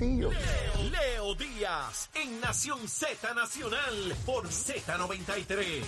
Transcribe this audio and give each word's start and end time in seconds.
Leo, 0.00 0.30
Leo 0.92 1.34
Díaz 1.34 2.08
en 2.14 2.40
Nación 2.40 2.86
Z 2.86 3.34
Nacional 3.34 4.14
por 4.24 4.46
Z93. 4.48 5.82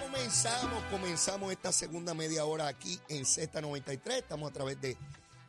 Comenzamos, 0.00 0.82
comenzamos 0.90 1.52
esta 1.52 1.70
segunda 1.70 2.12
media 2.14 2.44
hora 2.44 2.66
aquí 2.66 2.98
en 3.08 3.22
Z93. 3.22 4.10
Estamos 4.14 4.50
a 4.50 4.52
través 4.52 4.80
de 4.80 4.96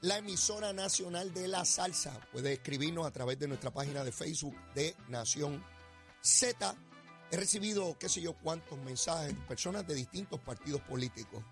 la 0.02 0.20
emisora 0.20 0.74
nacional 0.74 1.34
de 1.34 1.48
la 1.48 1.66
salsa. 1.66 2.12
Puede 2.32 2.54
escribirnos 2.54 3.08
a 3.08 3.12
través 3.12 3.40
de 3.40 3.48
nuestra 3.48 3.72
página 3.72 4.04
de 4.04 4.12
Facebook 4.12 4.56
de 4.76 4.96
Nación 5.10 5.64
Z. 6.22 6.76
He 7.32 7.38
recibido 7.38 7.98
qué 7.98 8.10
sé 8.10 8.22
yo 8.22 8.34
cuántos 8.34 8.78
mensajes 8.78 9.30
de 9.30 9.42
personas 9.48 9.88
de 9.88 9.96
distintos 9.96 10.40
partidos 10.40 10.82
políticos. 10.82 11.44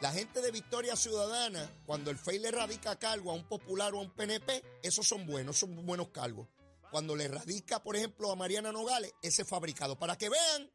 La 0.00 0.12
gente 0.12 0.40
de 0.40 0.52
Victoria 0.52 0.94
Ciudadana, 0.94 1.68
cuando 1.84 2.12
el 2.12 2.18
FEI 2.18 2.38
le 2.38 2.52
radica 2.52 2.96
cargo 3.00 3.32
a 3.32 3.34
un 3.34 3.48
popular 3.48 3.92
o 3.94 3.98
a 3.98 4.02
un 4.02 4.14
PNP, 4.14 4.62
esos 4.80 5.08
son 5.08 5.26
buenos, 5.26 5.58
son 5.58 5.74
buenos 5.84 6.10
cargos. 6.10 6.46
Cuando 6.92 7.16
le 7.16 7.26
radica, 7.26 7.82
por 7.82 7.96
ejemplo, 7.96 8.30
a 8.30 8.36
Mariana 8.36 8.70
Nogales, 8.70 9.12
ese 9.22 9.42
es 9.42 9.48
fabricado. 9.48 9.98
Para 9.98 10.16
que 10.16 10.28
vean 10.28 10.70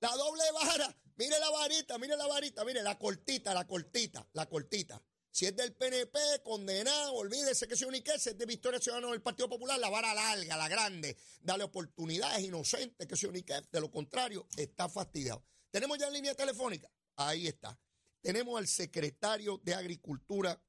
la 0.00 0.14
doble 0.14 0.44
vara. 0.52 0.94
Mire 1.16 1.38
la 1.38 1.48
varita, 1.50 1.98
mire 1.98 2.16
la 2.18 2.26
varita, 2.26 2.64
mire 2.66 2.82
la 2.82 2.98
cortita, 2.98 3.54
la 3.54 3.66
cortita, 3.66 4.28
la 4.34 4.46
cortita. 4.46 5.02
Si 5.30 5.46
es 5.46 5.56
del 5.56 5.74
PNP, 5.74 6.18
condenado, 6.44 7.14
olvídese 7.14 7.66
que 7.66 7.76
soy 7.76 8.02
qué, 8.02 8.18
si 8.18 8.30
es 8.30 8.36
de 8.36 8.44
Victoria 8.44 8.78
Ciudadana 8.78 9.10
del 9.10 9.22
Partido 9.22 9.48
Popular, 9.48 9.78
la 9.78 9.88
vara 9.88 10.12
larga, 10.12 10.56
la 10.58 10.68
grande, 10.68 11.16
dale 11.40 11.64
oportunidades 11.64 12.40
inocentes, 12.40 13.06
que 13.06 13.16
soy 13.16 13.42
qué, 13.42 13.62
de 13.72 13.80
lo 13.80 13.90
contrario, 13.90 14.46
está 14.56 14.88
fastidiado. 14.88 15.44
Tenemos 15.70 15.96
ya 15.98 16.08
en 16.08 16.14
línea 16.14 16.34
telefónica, 16.34 16.90
ahí 17.16 17.46
está. 17.46 17.78
Tenemos 18.20 18.58
al 18.58 18.66
secretario 18.66 19.58
de 19.62 19.74
Agricultura, 19.74 20.62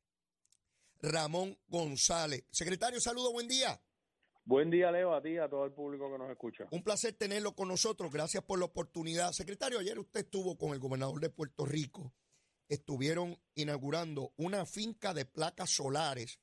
Ramón 1.02 1.58
González. 1.68 2.46
Secretario, 2.52 3.00
saludo, 3.02 3.32
buen 3.32 3.48
día. 3.48 3.82
Buen 4.44 4.72
día, 4.72 4.92
Leo, 4.92 5.14
a 5.14 5.22
ti 5.22 5.38
a 5.38 5.50
todo 5.50 5.66
el 5.66 5.74
público 5.74 6.12
que 6.12 6.18
nos 6.18 6.30
escucha. 6.30 6.68
Un 6.72 6.84
placer 6.84 7.14
tenerlo 7.14 7.54
con 7.54 7.68
nosotros. 7.68 8.12
Gracias 8.12 8.44
por 8.44 8.58
la 8.58 8.66
oportunidad. 8.66 9.32
Secretario, 9.34 9.80
ayer 9.80 10.00
usted 10.00 10.22
estuvo 10.22 10.58
con 10.58 10.74
el 10.74 10.80
gobernador 10.80 11.20
de 11.20 11.30
Puerto 11.30 11.66
Rico. 11.66 12.14
Estuvieron 12.68 13.38
inaugurando 13.54 14.34
una 14.38 14.66
finca 14.66 15.14
de 15.14 15.26
placas 15.26 15.72
solares 15.72 16.40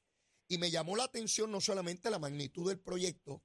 y 0.47 0.59
me 0.59 0.71
llamó 0.71 0.95
la 0.95 1.05
atención 1.05 1.51
no 1.51 1.61
solamente 1.61 2.11
la 2.11 2.19
magnitud 2.19 2.69
del 2.69 2.79
proyecto, 2.79 3.43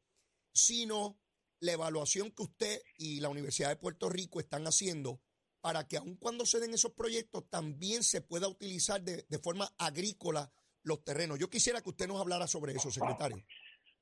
sino 0.51 1.19
la 1.59 1.71
evaluación 1.71 2.31
que 2.31 2.43
usted 2.43 2.81
y 2.97 3.21
la 3.21 3.29
Universidad 3.29 3.69
de 3.69 3.77
Puerto 3.77 4.09
Rico 4.09 4.39
están 4.39 4.67
haciendo 4.67 5.21
para 5.63 5.87
que 5.87 5.95
aun 5.95 6.17
cuando 6.17 6.45
se 6.45 6.59
den 6.59 6.73
esos 6.73 6.91
proyectos 6.91 7.49
también 7.49 8.03
se 8.03 8.21
pueda 8.21 8.49
utilizar 8.49 9.01
de, 9.01 9.23
de 9.29 9.39
forma 9.39 9.65
agrícola 9.79 10.51
los 10.83 11.01
terrenos. 11.05 11.39
Yo 11.39 11.47
quisiera 11.49 11.79
que 11.81 11.89
usted 11.89 12.05
nos 12.05 12.19
hablara 12.19 12.47
sobre 12.47 12.73
eso, 12.73 12.91
secretario. 12.91 13.37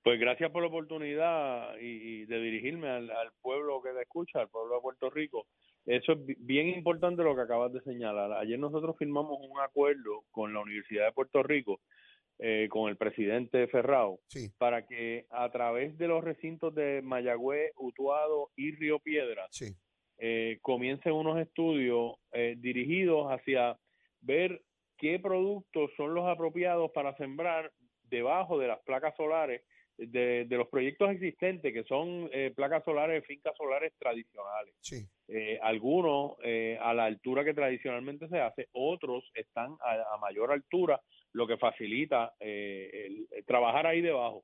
Pues 0.04 0.20
gracias 0.20 0.50
por 0.50 0.64
la 0.64 0.70
oportunidad 0.70 1.78
y, 1.80 2.22
y 2.24 2.26
de 2.26 2.40
dirigirme 2.42 2.90
al, 2.90 3.12
al, 3.12 3.32
pueblo 3.44 3.80
que 3.84 3.92
te 3.92 4.02
escucha, 4.02 4.40
al 4.40 4.50
pueblo 4.50 4.74
de 4.76 4.82
Puerto 4.82 5.12
Rico. 5.12 5.46
Eso 5.86 6.14
es 6.14 6.20
bien 6.40 6.70
importante 6.70 7.22
lo 7.22 7.36
que 7.36 7.42
acabas 7.42 7.72
de 7.74 7.82
señalar. 7.82 8.32
Ayer 8.34 8.58
nosotros 8.58 8.96
firmamos 8.98 9.38
un 9.48 9.60
acuerdo 9.60 10.24
con 10.32 10.54
la 10.56 10.62
Universidad 10.62 11.06
de 11.06 11.12
Puerto 11.12 11.44
Rico, 11.44 11.82
eh, 12.40 12.68
con 12.72 12.90
el 12.90 12.98
presidente 12.98 13.68
Ferrao, 13.68 14.20
Sí. 14.26 14.50
para 14.58 14.88
que 14.88 15.28
a 15.30 15.52
través 15.52 15.96
de 16.00 16.08
los 16.08 16.24
recintos 16.24 16.74
de 16.74 17.04
Mayagüez, 17.04 17.72
Utuado 17.78 18.50
y 18.56 18.72
Río 18.72 18.98
Piedras 18.98 19.50
Sí. 19.52 19.76
Eh, 20.24 20.60
comiencen 20.62 21.14
unos 21.14 21.40
estudios 21.40 22.14
eh, 22.32 22.56
dirigidos 22.58 23.28
hacia 23.32 23.78
ver 24.22 24.62
qué 24.98 25.18
productos 25.18 25.90
son 25.98 26.14
los 26.14 26.28
apropiados 26.28 26.92
para 26.92 27.16
sembrar 27.18 27.72
debajo 28.04 28.60
de 28.60 28.68
las 28.68 28.80
placas 28.84 29.16
solares 29.18 29.64
de, 29.98 30.46
de 30.46 30.58
los 30.58 30.68
proyectos 30.68 31.10
existentes, 31.12 31.74
que 31.74 31.84
son 31.84 32.30
eh, 32.32 32.52
placas 32.56 32.84
solares, 32.84 33.26
fincas 33.26 33.56
solares 33.58 33.94
tradicionales. 33.98 34.76
Sí. 34.80 35.06
Eh, 35.28 35.58
algunos 35.62 36.38
eh, 36.44 36.78
a 36.80 36.94
la 36.94 37.06
altura 37.06 37.44
que 37.44 37.54
tradicionalmente 37.54 38.28
se 38.28 38.40
hace, 38.40 38.68
otros 38.74 39.30
están 39.34 39.76
a, 39.82 40.14
a 40.14 40.18
mayor 40.20 40.52
altura, 40.52 41.02
lo 41.34 41.48
que 41.48 41.58
facilita 41.58 42.34
eh, 42.40 43.08
el, 43.08 43.28
el 43.32 43.46
trabajar 43.46 43.88
ahí 43.88 44.02
debajo. 44.02 44.44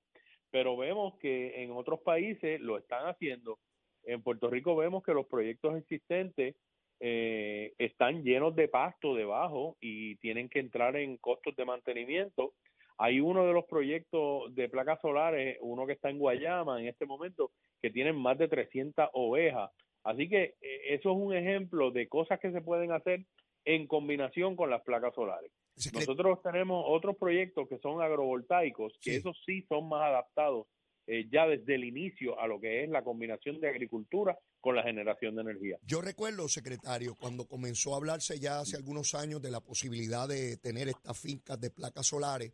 Pero 0.50 0.78
vemos 0.78 1.18
que 1.20 1.62
en 1.62 1.72
otros 1.72 2.00
países 2.02 2.60
lo 2.62 2.78
están 2.78 3.08
haciendo. 3.08 3.60
En 4.08 4.24
Puerto 4.24 4.50
Rico 4.50 4.76
vemos 4.76 5.04
que 5.04 5.14
los 5.14 5.28
proyectos 5.28 5.76
existentes 5.78 6.56
eh, 7.00 7.74
están 7.78 8.24
llenos 8.24 8.56
de 8.56 8.70
pasto 8.70 9.14
debajo 9.14 9.76
y 9.82 10.16
tienen 10.16 10.50
que 10.50 10.60
entrar 10.60 10.96
en 10.96 11.18
costos 11.18 11.56
de 11.58 11.66
mantenimiento. 11.66 12.54
Hay 12.98 13.20
uno 13.20 13.46
de 13.46 13.54
los 13.54 13.66
proyectos 13.66 14.56
de 14.56 14.70
placas 14.70 15.00
solares, 15.02 15.58
uno 15.62 15.86
que 15.86 15.94
está 15.94 16.10
en 16.10 16.18
Guayama 16.20 16.80
en 16.82 16.88
este 16.88 17.06
momento, 17.06 17.52
que 17.82 17.92
tienen 17.92 18.16
más 18.16 18.38
de 18.38 18.48
300 18.48 19.10
ovejas. 19.14 19.70
Así 20.04 20.30
que 20.30 20.56
eh, 20.62 20.82
eso 20.96 21.12
es 21.12 21.18
un 21.18 21.36
ejemplo 21.36 21.92
de 21.92 22.08
cosas 22.08 22.40
que 22.40 22.52
se 22.52 22.62
pueden 22.62 22.94
hacer 22.94 23.26
en 23.66 23.86
combinación 23.88 24.56
con 24.56 24.70
las 24.70 24.82
placas 24.84 25.14
solares. 25.14 25.52
Nosotros 25.94 26.42
tenemos 26.42 26.84
otros 26.88 27.18
proyectos 27.18 27.68
que 27.68 27.78
son 27.80 28.02
agrovoltaicos, 28.02 28.94
que 29.02 29.12
Sí. 29.12 29.18
esos 29.18 29.38
sí 29.46 29.62
son 29.64 29.90
más 29.90 30.02
adaptados 30.04 30.66
eh, 31.08 31.26
ya 31.32 31.48
desde 31.48 31.76
el 31.76 31.86
inicio 31.86 32.38
a 32.38 32.48
lo 32.48 32.60
que 32.60 32.84
es 32.84 32.90
la 32.90 33.02
combinación 33.02 33.62
de 33.62 33.70
agricultura 33.70 34.38
con 34.60 34.76
la 34.76 34.84
generación 34.84 35.36
de 35.36 35.42
energía. 35.42 35.78
Yo 35.84 36.02
recuerdo, 36.02 36.50
secretario, 36.50 37.16
cuando 37.16 37.48
comenzó 37.48 37.94
a 37.94 37.98
hablarse 37.98 38.40
ya 38.40 38.60
hace 38.60 38.76
algunos 38.76 39.16
años 39.16 39.42
de 39.42 39.50
la 39.50 39.62
posibilidad 39.62 40.28
de 40.28 40.58
tener 40.58 40.90
estas 40.90 41.18
fincas 41.18 41.62
de 41.62 41.70
placas 41.70 42.08
solares, 42.08 42.52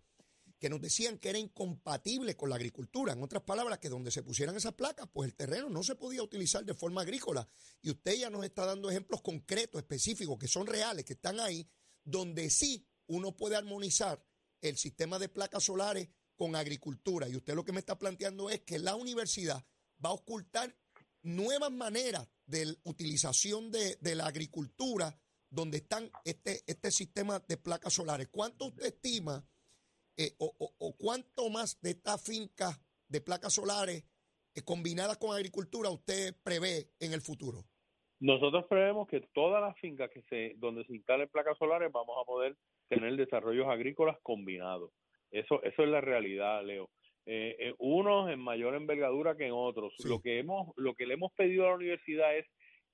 que 0.60 0.70
nos 0.70 0.80
decían 0.80 1.18
que 1.18 1.30
era 1.30 1.40
incompatible 1.40 2.36
con 2.36 2.50
la 2.50 2.56
agricultura. 2.56 3.14
En 3.14 3.24
otras 3.24 3.42
palabras, 3.42 3.80
que 3.80 3.90
donde 3.90 4.12
se 4.12 4.24
pusieran 4.24 4.56
esas 4.56 4.74
placas, 4.74 5.10
pues 5.12 5.30
el 5.30 5.36
terreno 5.36 5.68
no 5.70 5.82
se 5.82 5.96
podía 5.96 6.22
utilizar 6.22 6.64
de 6.64 6.76
forma 6.76 7.02
agrícola. 7.02 7.46
Y 7.82 7.90
usted 7.90 8.14
ya 8.14 8.30
nos 8.30 8.46
está 8.46 8.66
dando 8.66 8.90
ejemplos 8.90 9.22
concretos, 9.22 9.82
específicos, 9.82 10.38
que 10.38 10.48
son 10.48 10.68
reales, 10.68 11.04
que 11.06 11.14
están 11.14 11.40
ahí, 11.40 11.68
donde 12.04 12.50
sí 12.50 12.88
uno 13.08 13.36
puede 13.36 13.56
armonizar 13.56 14.24
el 14.62 14.78
sistema 14.78 15.20
de 15.20 15.28
placas 15.28 15.64
solares 15.64 16.08
con 16.36 16.56
agricultura. 16.56 17.28
Y 17.30 17.36
usted 17.36 17.54
lo 17.56 17.64
que 17.64 17.72
me 17.72 17.80
está 17.80 17.98
planteando 17.98 18.50
es 18.50 18.62
que 18.62 18.80
la 18.80 18.96
universidad 18.96 19.64
va 20.04 20.10
a 20.10 20.14
ocultar 20.14 20.76
nuevas 21.22 21.72
maneras 21.72 22.28
de 22.46 22.76
utilización 22.84 23.72
de, 23.72 23.96
de 24.02 24.16
la 24.16 24.28
agricultura 24.28 25.18
donde 25.50 25.78
están 25.78 26.10
este, 26.26 26.64
este 26.68 26.92
sistema 26.92 27.40
de 27.48 27.58
placas 27.58 27.94
solares. 27.94 28.28
¿Cuánto 28.30 28.66
usted 28.66 28.86
estima 28.88 29.46
eh, 30.18 30.36
o, 30.40 30.54
o- 30.80 30.96
cuánto 30.98 31.50
más 31.50 31.80
de 31.82 31.92
estas 31.92 32.22
fincas 32.22 32.80
de 33.08 33.22
placas 33.22 33.54
solares 33.54 34.04
eh, 34.56 34.62
combinadas 34.64 35.18
con 35.18 35.34
agricultura 35.36 35.90
usted 35.90 36.36
prevé 36.44 36.90
en 37.00 37.14
el 37.14 37.22
futuro? 37.22 37.64
Nosotros 38.20 38.66
prevemos 38.70 39.08
que 39.08 39.22
todas 39.34 39.62
las 39.62 39.78
fincas 39.80 40.10
que 40.12 40.22
se 40.24 40.56
donde 40.58 40.86
se 40.86 40.96
instalen 40.96 41.30
placas 41.30 41.58
solares 41.58 41.92
vamos 41.92 42.16
a 42.22 42.26
poder 42.26 42.58
tener 42.90 43.16
desarrollos 43.16 43.68
agrícolas 43.68 44.18
combinados. 44.24 44.92
Eso 45.34 45.62
eso 45.64 45.84
es 45.84 45.90
la 45.90 46.02
realidad, 46.02 46.64
Leo. 46.64 46.90
Eh, 47.26 47.56
eh, 47.60 47.74
unos 47.80 48.30
en 48.30 48.40
mayor 48.40 48.76
envergadura 48.76 49.36
que 49.36 49.48
en 49.48 49.54
otros. 49.54 49.94
Sí. 49.98 50.08
Lo 50.08 50.22
que 50.22 50.40
hemos 50.40 50.72
lo 50.78 50.94
que 50.94 51.06
le 51.06 51.16
hemos 51.16 51.34
pedido 51.34 51.66
a 51.66 51.70
la 51.70 51.76
universidad 51.76 52.38
es 52.38 52.46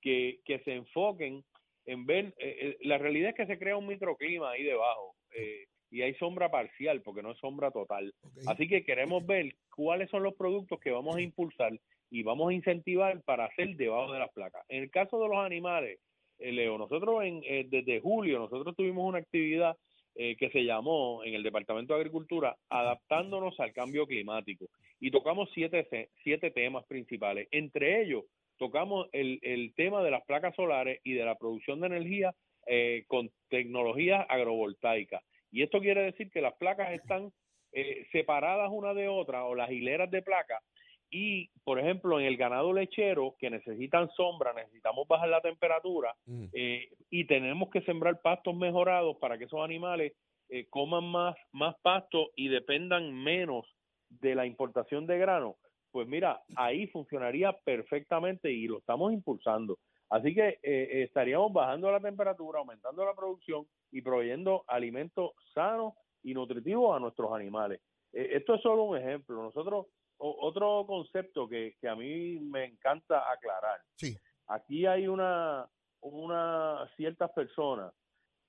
que, 0.01 0.39
que 0.45 0.59
se 0.59 0.73
enfoquen 0.73 1.43
en 1.85 2.05
ver 2.05 2.33
eh, 2.37 2.57
eh, 2.61 2.77
la 2.81 2.97
realidad 2.97 3.29
es 3.29 3.35
que 3.35 3.47
se 3.47 3.59
crea 3.59 3.77
un 3.77 3.87
microclima 3.87 4.51
ahí 4.51 4.63
debajo 4.63 5.15
eh, 5.31 5.65
y 5.91 6.01
hay 6.01 6.13
sombra 6.15 6.49
parcial 6.51 7.01
porque 7.01 7.23
no 7.23 7.31
es 7.31 7.39
sombra 7.39 7.71
total. 7.71 8.13
Así 8.47 8.67
que 8.67 8.83
queremos 8.83 9.25
ver 9.25 9.55
cuáles 9.75 10.09
son 10.09 10.23
los 10.23 10.35
productos 10.35 10.79
que 10.79 10.91
vamos 10.91 11.15
a 11.15 11.21
impulsar 11.21 11.79
y 12.11 12.23
vamos 12.23 12.49
a 12.49 12.53
incentivar 12.53 13.21
para 13.23 13.45
hacer 13.45 13.75
debajo 13.75 14.13
de 14.13 14.19
las 14.19 14.31
placas. 14.31 14.63
En 14.69 14.83
el 14.83 14.91
caso 14.91 15.19
de 15.19 15.29
los 15.29 15.37
animales, 15.37 15.99
eh, 16.37 16.51
Leo, 16.51 16.77
nosotros 16.77 17.23
en, 17.23 17.41
eh, 17.43 17.65
desde 17.69 17.99
julio 17.99 18.39
nosotros 18.39 18.75
tuvimos 18.75 19.07
una 19.07 19.19
actividad 19.19 19.75
eh, 20.15 20.35
que 20.37 20.49
se 20.49 20.63
llamó 20.63 21.23
en 21.23 21.33
el 21.33 21.43
Departamento 21.43 21.93
de 21.93 21.99
Agricultura 21.99 22.57
adaptándonos 22.69 23.59
al 23.59 23.73
cambio 23.73 24.05
climático 24.07 24.65
y 24.99 25.11
tocamos 25.11 25.49
siete, 25.53 26.09
siete 26.23 26.51
temas 26.51 26.85
principales. 26.85 27.47
Entre 27.51 28.01
ellos 28.01 28.25
tocamos 28.57 29.07
el, 29.13 29.39
el 29.41 29.73
tema 29.75 30.03
de 30.03 30.11
las 30.11 30.25
placas 30.25 30.55
solares 30.55 30.99
y 31.03 31.13
de 31.13 31.25
la 31.25 31.35
producción 31.35 31.79
de 31.79 31.87
energía 31.87 32.35
eh, 32.71 33.05
con 33.07 33.31
tecnologías 33.49 34.25
agrovoltaicas. 34.29 35.23
Y 35.51 35.63
esto 35.63 35.79
quiere 35.79 36.03
decir 36.03 36.29
que 36.29 36.39
las 36.41 36.53
placas 36.55 36.91
están 36.91 37.31
eh, 37.71 38.05
separadas 38.11 38.69
una 38.71 38.93
de 38.93 39.07
otra 39.07 39.45
o 39.45 39.55
las 39.55 39.71
hileras 39.71 40.11
de 40.11 40.21
placas 40.21 40.61
y, 41.09 41.49
ejemplo, 41.89 42.19
en 42.19 42.25
el 42.25 42.37
ganado 42.37 42.71
lechero 42.71 43.35
que 43.39 43.49
necesitan 43.49 44.09
sombra, 44.11 44.53
necesitamos 44.53 45.07
bajar 45.07 45.29
la 45.29 45.41
temperatura 45.41 46.15
Mm. 46.25 46.45
eh, 46.53 46.89
y 47.09 47.25
tenemos 47.25 47.69
que 47.69 47.81
sembrar 47.81 48.21
pastos 48.21 48.55
mejorados 48.55 49.17
para 49.17 49.37
que 49.37 49.45
esos 49.45 49.61
animales 49.61 50.13
eh, 50.49 50.65
coman 50.69 51.03
más, 51.03 51.35
más 51.51 51.75
pasto 51.81 52.29
y 52.35 52.47
dependan 52.47 53.13
menos 53.13 53.65
de 54.09 54.33
la 54.33 54.45
importación 54.45 55.05
de 55.05 55.19
grano. 55.19 55.57
Pues 55.91 56.07
mira, 56.07 56.41
ahí 56.55 56.87
funcionaría 56.87 57.51
perfectamente 57.53 58.51
y 58.51 58.67
lo 58.67 58.77
estamos 58.79 59.11
impulsando. 59.13 59.77
Así 60.09 60.33
que 60.33 60.57
eh, 60.63 61.03
estaríamos 61.03 61.53
bajando 61.53 61.91
la 61.91 61.99
temperatura, 61.99 62.59
aumentando 62.59 63.05
la 63.05 63.13
producción 63.13 63.67
y 63.91 64.01
proveyendo 64.01 64.63
alimentos 64.67 65.31
sanos 65.53 65.93
y 66.23 66.33
nutritivos 66.33 66.95
a 66.95 66.99
nuestros 66.99 67.31
animales. 67.31 67.79
Esto 68.11 68.55
es 68.55 68.61
solo 68.61 68.85
un 68.85 68.97
ejemplo. 68.97 69.35
Nosotros, 69.43 69.85
otro 70.19 70.85
concepto 70.85 71.47
que, 71.47 71.75
que 71.79 71.87
a 71.87 71.95
mí 71.95 72.39
me 72.39 72.65
encanta 72.65 73.31
aclarar. 73.31 73.79
Sí. 73.95 74.17
Aquí 74.47 74.85
hay 74.85 75.07
una, 75.07 75.67
una 76.01 76.89
ciertas 76.95 77.31
personas 77.31 77.93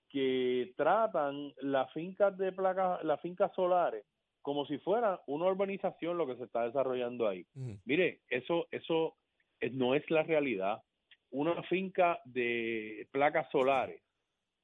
que 0.09 0.75
tratan 0.77 1.55
las 1.59 1.93
fincas 1.93 2.37
de 2.37 2.53
placas, 2.53 3.03
las 3.05 3.21
fincas 3.21 3.53
solares 3.55 4.05
como 4.43 4.67
si 4.67 4.79
fuera 4.79 5.21
una 5.27 5.47
urbanización 5.47 6.17
lo 6.17 6.27
que 6.27 6.37
se 6.37 6.45
está 6.45 6.65
desarrollando 6.65 7.29
ahí. 7.29 7.47
Mire, 7.85 8.23
eso 8.29 8.67
eso 8.71 9.17
no 9.73 9.95
es 9.95 10.09
la 10.11 10.23
realidad. 10.23 10.83
Una 11.31 11.63
finca 11.65 12.21
de 12.25 13.07
placas 13.13 13.49
solares 13.51 14.03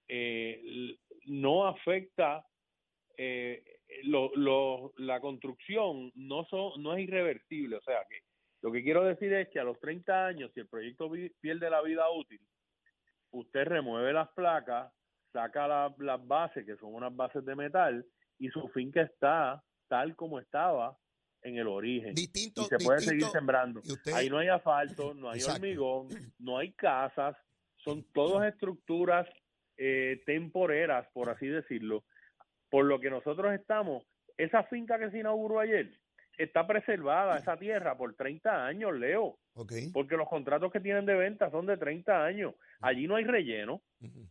eh, 0.08 0.96
no 1.26 1.66
afecta 1.66 2.46
eh, 3.16 3.75
lo, 4.04 4.92
la 4.96 5.20
construcción 5.20 6.12
no 6.14 6.44
son 6.46 6.82
no 6.82 6.94
es 6.94 7.04
irreversible, 7.04 7.76
o 7.76 7.82
sea 7.82 8.04
que 8.08 8.20
lo 8.62 8.72
que 8.72 8.82
quiero 8.82 9.04
decir 9.04 9.32
es 9.32 9.48
que 9.48 9.60
a 9.60 9.64
los 9.64 9.78
30 9.80 10.26
años 10.26 10.50
si 10.52 10.60
el 10.60 10.68
proyecto 10.68 11.10
pierde 11.40 11.70
la 11.70 11.82
vida 11.82 12.10
útil, 12.10 12.40
usted 13.30 13.64
remueve 13.64 14.12
las 14.12 14.28
placas, 14.30 14.92
saca 15.32 15.94
las 15.98 16.26
bases 16.26 16.64
que 16.64 16.76
son 16.76 16.94
unas 16.94 17.14
bases 17.14 17.44
de 17.44 17.54
metal 17.54 18.04
y 18.38 18.48
su 18.48 18.68
finca 18.68 19.02
está 19.02 19.62
tal 19.88 20.16
como 20.16 20.38
estaba 20.38 20.98
en 21.42 21.58
el 21.58 21.68
origen. 21.68 22.14
Distinto, 22.14 22.62
y 22.62 22.64
se 22.64 22.78
puede 22.78 23.00
seguir 23.00 23.26
sembrando. 23.26 23.80
Ahí 24.14 24.28
no 24.28 24.38
hay 24.38 24.48
asfalto, 24.48 25.14
no 25.14 25.30
hay 25.30 25.42
hormigón, 25.42 26.08
no 26.38 26.58
hay 26.58 26.72
casas, 26.72 27.36
son 27.76 28.04
todas 28.12 28.52
estructuras 28.52 29.28
eh, 29.76 30.22
temporeras, 30.26 31.06
por 31.12 31.28
así 31.28 31.46
decirlo. 31.46 32.04
Por 32.70 32.86
lo 32.86 33.00
que 33.00 33.10
nosotros 33.10 33.52
estamos, 33.54 34.04
esa 34.36 34.64
finca 34.64 34.98
que 34.98 35.10
se 35.10 35.18
inauguró 35.18 35.60
ayer, 35.60 35.90
está 36.38 36.66
preservada 36.66 37.38
esa 37.38 37.56
tierra 37.56 37.96
por 37.96 38.14
30 38.14 38.66
años, 38.66 38.94
Leo. 38.94 39.38
Porque 39.92 40.16
los 40.16 40.28
contratos 40.28 40.70
que 40.70 40.80
tienen 40.80 41.06
de 41.06 41.14
venta 41.14 41.50
son 41.50 41.66
de 41.66 41.76
30 41.76 42.24
años. 42.24 42.54
Allí 42.80 43.06
no 43.06 43.16
hay 43.16 43.24
relleno. 43.24 43.82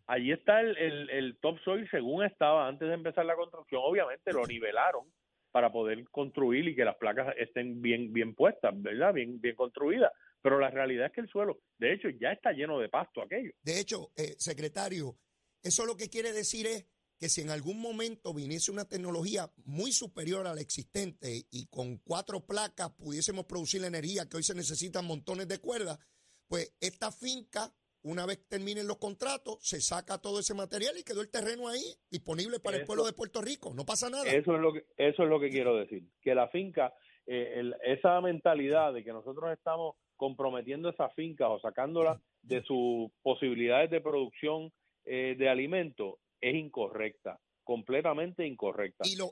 Allí 0.06 0.32
está 0.32 0.62
el, 0.62 0.78
el, 0.78 1.10
el 1.10 1.38
topsoil 1.40 1.90
según 1.90 2.24
estaba 2.24 2.68
antes 2.68 2.88
de 2.88 2.94
empezar 2.94 3.26
la 3.26 3.36
construcción. 3.36 3.82
Obviamente 3.84 4.32
lo 4.32 4.46
nivelaron 4.46 5.06
para 5.52 5.72
poder 5.72 6.04
construir 6.10 6.68
y 6.68 6.76
que 6.76 6.86
las 6.86 6.98
placas 6.98 7.34
estén 7.38 7.82
bien 7.82 8.12
bien 8.12 8.36
puestas, 8.36 8.74
¿verdad? 8.76 9.14
Bien 9.14 9.40
bien 9.40 9.56
construidas. 9.56 10.12
Pero 10.42 10.60
la 10.60 10.70
realidad 10.70 11.08
es 11.08 11.12
que 11.14 11.22
el 11.22 11.30
suelo, 11.30 11.58
de 11.80 11.94
hecho, 11.94 12.10
ya 12.10 12.32
está 12.32 12.52
lleno 12.52 12.78
de 12.78 12.90
pasto 12.90 13.22
aquello. 13.22 13.52
De 13.64 13.80
hecho, 13.80 14.12
eh, 14.16 14.36
secretario, 14.38 15.16
eso 15.64 15.86
lo 15.86 15.96
que 15.96 16.10
quiere 16.10 16.34
decir 16.34 16.68
es 16.68 16.86
que 17.17 17.29
si 17.29 17.41
en 17.41 17.50
algún 17.50 17.79
momento 17.79 18.33
viniese 18.33 18.71
una 18.71 18.88
tecnología 18.88 19.50
muy 19.65 19.91
superior 19.91 20.47
a 20.47 20.53
la 20.53 20.62
existente 20.62 21.45
y 21.51 21.67
con 21.67 21.97
cuatro 21.97 22.45
placas 22.45 22.91
pudiésemos 22.91 23.45
producir 23.45 23.81
la 23.81 23.88
energía 23.88 24.27
que 24.29 24.38
hoy 24.38 24.44
se 24.44 24.56
necesitan 24.56 25.06
montones 25.06 25.47
de 25.47 25.59
cuerdas, 25.59 26.00
pues 26.47 26.75
esta 26.79 27.12
finca 27.12 27.71
una 28.06 28.25
vez 28.27 28.47
terminen 28.47 28.88
los 28.88 28.97
contratos, 28.97 29.57
se 29.62 29.81
saca 29.81 30.21
todo 30.21 30.39
ese 30.39 30.53
material 30.53 30.95
y 30.97 31.03
quedó 31.03 31.21
el 31.21 31.31
terreno 31.31 31.67
ahí 31.67 31.81
disponible 32.12 32.59
para 32.59 32.77
el 32.77 32.85
pueblo 32.85 33.03
de 33.03 33.13
Puerto 33.13 33.41
Rico. 33.41 33.73
No 33.73 33.83
pasa 33.83 34.12
nada. 34.12 34.25
Eso 34.25 34.56
es 34.56 34.62
lo 34.62 34.73
que, 34.73 34.85
eso 34.97 35.23
es 35.23 35.29
lo 35.29 35.39
que 35.39 35.50
quiero 35.50 35.75
decir. 35.75 36.03
Que 36.21 36.35
la 36.35 36.47
finca, 36.50 36.94
eh, 37.25 37.71
esa 37.83 38.21
mentalidad 38.21 38.94
de 38.94 39.03
que 39.03 39.12
nosotros 39.12 39.51
estamos 39.51 39.95
comprometiendo 40.17 40.89
esa 40.89 41.09
finca 41.09 41.50
o 41.50 41.59
sacándola 41.59 42.21
de 42.44 42.62
sus 42.62 43.12
posibilidades 43.23 43.89
de 43.89 44.01
producción 44.01 44.71
eh, 45.06 45.35
de 45.38 45.50
alimentos 45.50 46.15
es 46.50 46.56
incorrecta, 46.56 47.39
completamente 47.63 48.45
incorrecta. 48.45 49.06
Y, 49.07 49.15
los 49.15 49.31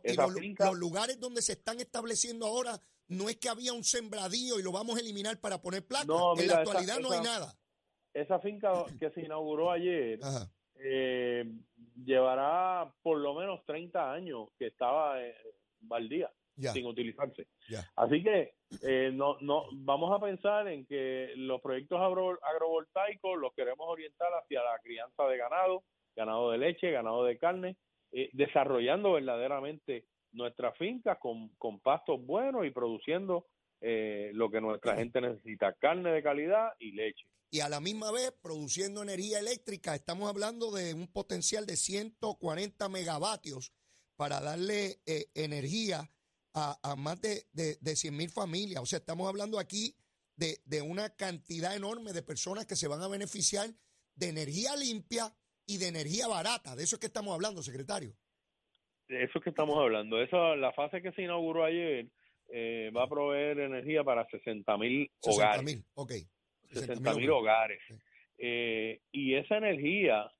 lugares 0.77 1.19
donde 1.19 1.41
se 1.41 1.53
están 1.53 1.79
estableciendo 1.79 2.45
ahora 2.45 2.79
no 3.07 3.29
es 3.29 3.37
que 3.37 3.49
había 3.49 3.73
un 3.73 3.83
sembradío 3.83 4.59
y 4.59 4.63
lo 4.63 4.71
vamos 4.71 4.97
a 4.97 4.99
eliminar 5.01 5.39
para 5.39 5.61
poner 5.61 5.85
placas. 5.85 6.07
en 6.37 6.47
la 6.47 6.57
actualidad 6.57 6.99
no 6.99 7.11
hay 7.11 7.21
nada 7.21 7.53
esa 8.13 8.39
finca 8.39 8.71
que 8.99 9.09
se 9.11 9.21
inauguró 9.21 9.71
ayer 9.71 10.19
eh, 10.75 11.45
llevará 12.03 12.91
por 13.01 13.17
lo 13.17 13.33
menos 13.33 13.65
30 13.65 14.11
años 14.11 14.49
que 14.57 14.67
estaba 14.67 15.21
eh, 15.21 15.35
baldía, 15.81 16.31
sin 16.55 16.85
utilizarse. 16.85 17.47
Así 17.95 18.21
que 18.21 18.55
eh, 18.81 19.11
no, 19.13 19.37
no 19.41 19.65
vamos 19.71 20.11
a 20.11 20.23
pensar 20.23 20.67
en 20.67 20.85
que 20.85 21.33
los 21.35 21.61
proyectos 21.61 21.99
agrovoltaicos 21.99 23.39
los 23.39 23.53
queremos 23.53 23.87
orientar 23.87 24.29
hacia 24.33 24.61
la 24.61 24.77
crianza 24.83 25.23
de 25.25 25.37
ganado, 25.37 25.83
ganado 26.15 26.51
de 26.51 26.57
leche, 26.57 26.91
ganado 26.91 27.23
de 27.23 27.37
carne, 27.37 27.77
desarrollando 28.33 29.13
verdaderamente 29.13 30.05
nuestras 30.31 30.77
fincas 30.77 31.17
con, 31.19 31.49
con 31.57 31.79
pastos 31.79 32.23
buenos 32.25 32.65
y 32.65 32.71
produciendo 32.71 33.47
lo 33.81 34.49
que 34.49 34.61
nuestra 34.61 34.95
gente 34.95 35.19
necesita, 35.19 35.73
carne 35.73 36.11
de 36.11 36.23
calidad 36.23 36.71
y 36.79 36.91
leche 36.91 37.25
y 37.53 37.59
a 37.59 37.69
la 37.69 37.79
misma 37.79 38.11
vez 38.11 38.33
produciendo 38.41 39.03
energía 39.03 39.37
eléctrica. 39.37 39.93
Estamos 39.93 40.27
hablando 40.27 40.71
de 40.71 40.95
un 40.95 41.05
potencial 41.05 41.67
de 41.67 41.77
140 41.77 42.89
megavatios 42.89 43.71
para 44.15 44.41
darle 44.41 45.01
eh, 45.05 45.27
energía 45.35 46.09
a, 46.55 46.95
más 46.97 47.21
de, 47.21 47.45
de, 47.51 47.95
100 47.95 48.17
mil 48.17 48.31
familias. 48.31 48.81
O 48.81 48.87
sea, 48.87 48.97
estamos 48.97 49.29
hablando 49.29 49.59
aquí 49.59 49.95
de, 50.35 50.81
una 50.81 51.15
cantidad 51.15 51.75
enorme 51.75 52.11
de 52.11 52.23
personas 52.23 52.65
que 52.65 52.75
se 52.75 52.87
van 52.87 53.03
a 53.03 53.07
beneficiar 53.07 53.69
de 54.15 54.29
energía 54.29 54.75
limpia 54.75 55.31
y 55.65 55.77
de 55.77 55.87
energía 55.87 56.27
barata. 56.27 56.75
De 56.75 56.83
eso 56.83 56.95
es 56.95 56.99
que 56.99 57.07
estamos 57.07 57.33
hablando, 57.33 57.61
secretario. 57.61 58.13
De 59.07 59.23
eso 59.23 59.39
es 59.39 59.43
que 59.43 59.49
estamos 59.49 59.77
hablando. 59.77 60.21
Esa, 60.21 60.55
la 60.55 60.71
fase 60.73 61.01
que 61.01 61.11
se 61.11 61.23
inauguró 61.23 61.65
ayer 61.65 62.07
eh, 62.49 62.91
va 62.95 63.03
a 63.03 63.09
proveer 63.09 63.59
energía 63.59 64.03
para 64.03 64.25
60 64.27 64.77
mil 64.77 65.09
hogares. 65.21 65.61
60 65.61 65.63
mil, 65.63 65.85
ok. 65.95 66.11
60 66.71 67.13
mil 67.15 67.29
hogares. 67.29 67.79
Eh, 68.37 68.99
y 69.11 69.35
esa 69.35 69.57
energía 69.57 70.31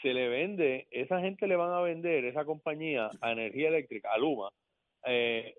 se 0.00 0.12
le 0.12 0.28
vende, 0.28 0.88
esa 0.90 1.20
gente 1.20 1.46
le 1.46 1.56
van 1.56 1.72
a 1.72 1.80
vender, 1.80 2.24
esa 2.24 2.44
compañía, 2.44 3.10
a 3.20 3.32
energía 3.32 3.68
eléctrica, 3.68 4.10
a 4.12 4.18
Luma, 4.18 4.50
eh, 5.06 5.54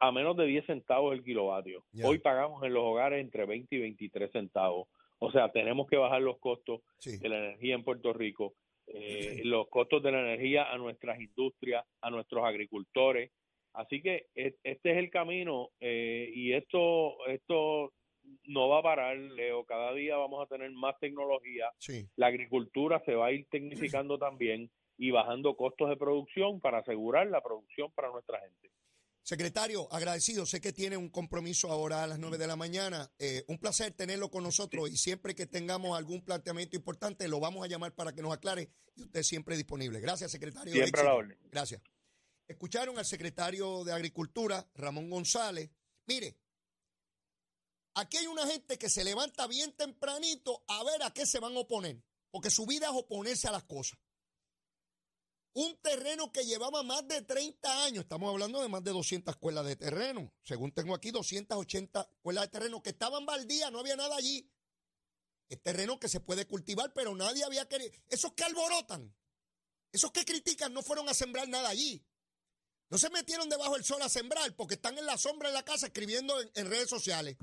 a 0.00 0.12
menos 0.12 0.36
de 0.36 0.46
10 0.46 0.66
centavos 0.66 1.14
el 1.14 1.22
kilovatio. 1.22 1.84
Hoy 2.02 2.18
pagamos 2.18 2.62
en 2.64 2.72
los 2.72 2.84
hogares 2.84 3.20
entre 3.20 3.46
20 3.46 3.74
y 3.74 3.80
23 3.80 4.30
centavos. 4.32 4.88
O 5.20 5.30
sea, 5.30 5.50
tenemos 5.50 5.86
que 5.88 5.96
bajar 5.96 6.22
los 6.22 6.38
costos 6.38 6.82
de 7.04 7.28
la 7.28 7.38
energía 7.38 7.74
en 7.74 7.84
Puerto 7.84 8.12
Rico, 8.12 8.54
eh, 8.86 9.42
los 9.44 9.68
costos 9.68 10.02
de 10.02 10.12
la 10.12 10.20
energía 10.20 10.72
a 10.72 10.78
nuestras 10.78 11.20
industrias, 11.20 11.84
a 12.00 12.10
nuestros 12.10 12.44
agricultores. 12.44 13.32
Así 13.74 14.00
que 14.00 14.26
este 14.34 14.60
es 14.72 14.96
el 14.96 15.10
camino 15.10 15.70
y 15.80 16.52
esto, 16.52 17.26
esto 17.26 17.92
no 18.44 18.68
va 18.68 18.78
a 18.78 18.82
parar, 18.82 19.16
Leo. 19.16 19.64
Cada 19.64 19.92
día 19.94 20.16
vamos 20.16 20.44
a 20.44 20.48
tener 20.48 20.70
más 20.72 20.98
tecnología. 20.98 21.70
La 22.16 22.26
agricultura 22.26 23.02
se 23.04 23.14
va 23.14 23.26
a 23.26 23.32
ir 23.32 23.46
tecnificando 23.50 24.18
también 24.18 24.70
y 24.96 25.10
bajando 25.10 25.54
costos 25.54 25.88
de 25.88 25.96
producción 25.96 26.60
para 26.60 26.78
asegurar 26.78 27.28
la 27.28 27.40
producción 27.40 27.90
para 27.92 28.10
nuestra 28.10 28.40
gente. 28.40 28.70
Secretario, 29.28 29.92
agradecido. 29.92 30.46
Sé 30.46 30.58
que 30.58 30.72
tiene 30.72 30.96
un 30.96 31.10
compromiso 31.10 31.70
ahora 31.70 32.02
a 32.02 32.06
las 32.06 32.18
9 32.18 32.38
de 32.38 32.46
la 32.46 32.56
mañana. 32.56 33.12
Eh, 33.18 33.44
un 33.48 33.58
placer 33.58 33.92
tenerlo 33.92 34.30
con 34.30 34.42
nosotros 34.42 34.88
y 34.88 34.96
siempre 34.96 35.34
que 35.34 35.44
tengamos 35.44 35.98
algún 35.98 36.24
planteamiento 36.24 36.76
importante 36.76 37.28
lo 37.28 37.38
vamos 37.38 37.62
a 37.62 37.68
llamar 37.68 37.94
para 37.94 38.14
que 38.14 38.22
nos 38.22 38.32
aclare 38.32 38.70
y 38.96 39.02
usted 39.02 39.22
siempre 39.22 39.54
disponible. 39.58 40.00
Gracias, 40.00 40.30
secretario. 40.30 40.72
Siempre 40.72 41.02
a 41.02 41.04
la 41.04 41.12
orden. 41.12 41.38
Gracias. 41.50 41.82
Escucharon 42.46 42.98
al 42.98 43.04
secretario 43.04 43.84
de 43.84 43.92
Agricultura, 43.92 44.66
Ramón 44.74 45.10
González. 45.10 45.68
Mire, 46.06 46.38
Aquí 47.96 48.16
hay 48.16 48.28
una 48.28 48.46
gente 48.46 48.78
que 48.78 48.88
se 48.88 49.04
levanta 49.04 49.46
bien 49.46 49.72
tempranito 49.72 50.64
a 50.68 50.84
ver 50.84 51.02
a 51.02 51.10
qué 51.10 51.26
se 51.26 51.38
van 51.38 51.54
a 51.54 51.58
oponer, 51.58 52.02
porque 52.30 52.48
su 52.48 52.64
vida 52.64 52.86
es 52.86 52.92
oponerse 52.94 53.46
a 53.46 53.52
las 53.52 53.64
cosas. 53.64 53.98
Un 55.58 55.76
terreno 55.82 56.30
que 56.30 56.46
llevaba 56.46 56.84
más 56.84 57.08
de 57.08 57.20
30 57.20 57.82
años, 57.82 58.04
estamos 58.04 58.30
hablando 58.30 58.62
de 58.62 58.68
más 58.68 58.84
de 58.84 58.92
200 58.92 59.34
escuelas 59.34 59.66
de 59.66 59.74
terreno, 59.74 60.32
según 60.44 60.70
tengo 60.70 60.94
aquí 60.94 61.10
280 61.10 62.10
escuelas 62.12 62.44
de 62.44 62.48
terreno 62.48 62.80
que 62.80 62.90
estaban 62.90 63.26
baldías, 63.26 63.72
no 63.72 63.80
había 63.80 63.96
nada 63.96 64.14
allí. 64.14 64.48
Es 65.48 65.60
terreno 65.60 65.98
que 65.98 66.08
se 66.08 66.20
puede 66.20 66.46
cultivar, 66.46 66.92
pero 66.92 67.12
nadie 67.16 67.42
había 67.42 67.66
querido. 67.66 67.90
Esos 68.06 68.34
que 68.34 68.44
alborotan, 68.44 69.12
esos 69.90 70.12
que 70.12 70.24
critican 70.24 70.72
no 70.72 70.80
fueron 70.80 71.08
a 71.08 71.14
sembrar 71.14 71.48
nada 71.48 71.70
allí. 71.70 72.06
No 72.88 72.96
se 72.96 73.10
metieron 73.10 73.48
debajo 73.48 73.74
del 73.74 73.84
sol 73.84 74.00
a 74.02 74.08
sembrar 74.08 74.54
porque 74.54 74.74
están 74.74 74.96
en 74.96 75.06
la 75.06 75.18
sombra 75.18 75.48
de 75.48 75.54
la 75.54 75.64
casa 75.64 75.86
escribiendo 75.86 76.40
en 76.40 76.70
redes 76.70 76.88
sociales 76.88 77.36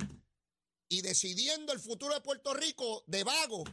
y 0.88 1.02
decidiendo 1.02 1.74
el 1.74 1.82
futuro 1.82 2.14
de 2.14 2.22
Puerto 2.22 2.54
Rico 2.54 3.04
de 3.08 3.26
vago, 3.26 3.66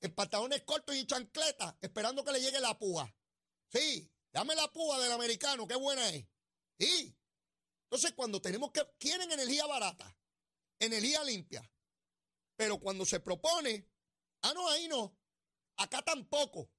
en 0.00 0.14
pantalones 0.14 0.62
cortos 0.62 0.94
y 0.94 1.04
chancletas, 1.04 1.74
esperando 1.80 2.22
que 2.22 2.30
le 2.30 2.40
llegue 2.40 2.60
la 2.60 2.78
púa. 2.78 3.12
Sí, 3.72 4.10
dame 4.32 4.54
la 4.54 4.70
púa 4.70 5.00
del 5.00 5.12
americano, 5.12 5.66
qué 5.66 5.76
buena 5.76 6.08
es. 6.10 6.26
Sí. 6.78 7.16
Entonces, 7.84 8.12
cuando 8.12 8.40
tenemos 8.40 8.70
que, 8.70 8.82
quieren 8.98 9.30
energía 9.32 9.66
barata, 9.66 10.16
energía 10.78 11.24
limpia, 11.24 11.62
pero 12.56 12.78
cuando 12.78 13.04
se 13.06 13.20
propone, 13.20 13.88
ah, 14.42 14.52
no, 14.54 14.68
ahí 14.68 14.88
no, 14.88 15.16
acá 15.76 16.02
tampoco. 16.02 16.70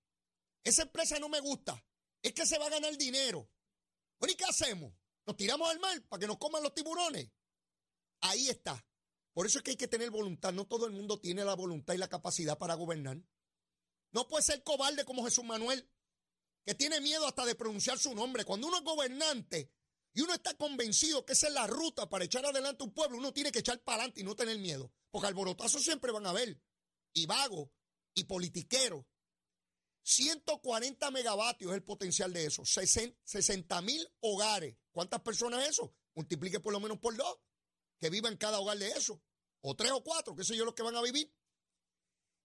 Esa 0.63 0.83
empresa 0.83 1.19
no 1.19 1.29
me 1.29 1.39
gusta. 1.39 1.83
es 2.21 2.33
que 2.33 2.45
se 2.45 2.57
va 2.57 2.67
a 2.67 2.69
ganar 2.69 2.95
dinero. 2.97 3.49
Bueno, 4.17 4.31
¿y 4.31 4.35
qué 4.35 4.45
hacemos? 4.45 4.93
¿Nos 5.25 5.35
tiramos 5.35 5.69
al 5.69 5.79
mar 5.79 6.01
para 6.07 6.21
que 6.21 6.27
nos 6.27 6.37
coman 6.37 6.63
los 6.63 6.73
tiburones? 6.73 7.29
Ahí 8.21 8.47
está. 8.49 8.85
Por 9.33 9.45
eso 9.45 9.57
es 9.57 9.63
que 9.63 9.71
hay 9.71 9.77
que 9.77 9.87
tener 9.87 10.09
voluntad. 10.09 10.53
No 10.53 10.65
todo 10.65 10.85
el 10.85 10.93
mundo 10.93 11.19
tiene 11.19 11.43
la 11.43 11.55
voluntad 11.55 11.93
y 11.93 11.97
la 11.97 12.07
capacidad 12.07 12.57
para 12.57 12.75
gobernar. 12.75 13.21
No 14.11 14.27
puede 14.27 14.43
ser 14.43 14.63
cobarde 14.63 15.03
como 15.05 15.25
Jesús 15.25 15.43
Manuel, 15.43 15.89
que 16.65 16.75
tiene 16.75 17.01
miedo 17.01 17.27
hasta 17.27 17.45
de 17.45 17.55
pronunciar 17.55 17.99
su 17.99 18.13
nombre. 18.13 18.45
Cuando 18.45 18.67
uno 18.67 18.77
es 18.77 18.83
gobernante 18.83 19.71
y 20.13 20.21
uno 20.21 20.33
está 20.33 20.53
convencido 20.55 21.25
que 21.25 21.33
esa 21.33 21.47
es 21.47 21.53
la 21.53 21.67
ruta 21.67 22.09
para 22.09 22.25
echar 22.25 22.45
adelante 22.45 22.83
un 22.83 22.93
pueblo, 22.93 23.17
uno 23.17 23.33
tiene 23.33 23.51
que 23.51 23.59
echar 23.59 23.81
para 23.83 23.97
adelante 23.97 24.21
y 24.21 24.23
no 24.23 24.35
tener 24.35 24.57
miedo. 24.59 24.91
Porque 25.11 25.27
alborotazo 25.27 25.79
siempre 25.79 26.11
van 26.11 26.25
a 26.25 26.29
haber. 26.29 26.61
Y 27.13 27.25
vago, 27.25 27.71
y 28.15 28.23
politiquero. 28.23 29.07
140 30.03 31.11
megavatios 31.11 31.71
es 31.71 31.77
el 31.77 31.83
potencial 31.83 32.33
de 32.33 32.45
eso. 32.45 32.63
60 32.65 33.81
mil 33.81 34.07
hogares. 34.19 34.75
¿Cuántas 34.91 35.21
personas 35.21 35.63
es 35.63 35.69
eso? 35.71 35.95
Multiplique 36.15 36.59
por 36.59 36.73
lo 36.73 36.79
menos 36.79 36.99
por 36.99 37.15
dos. 37.15 37.39
Que 37.99 38.09
vivan 38.09 38.37
cada 38.37 38.59
hogar 38.59 38.77
de 38.77 38.89
eso. 38.89 39.21
O 39.61 39.75
tres 39.75 39.91
o 39.91 40.03
cuatro, 40.03 40.35
que 40.35 40.43
sé 40.43 40.57
yo 40.57 40.65
los 40.65 40.73
que 40.73 40.83
van 40.83 40.95
a 40.95 41.01
vivir. 41.01 41.33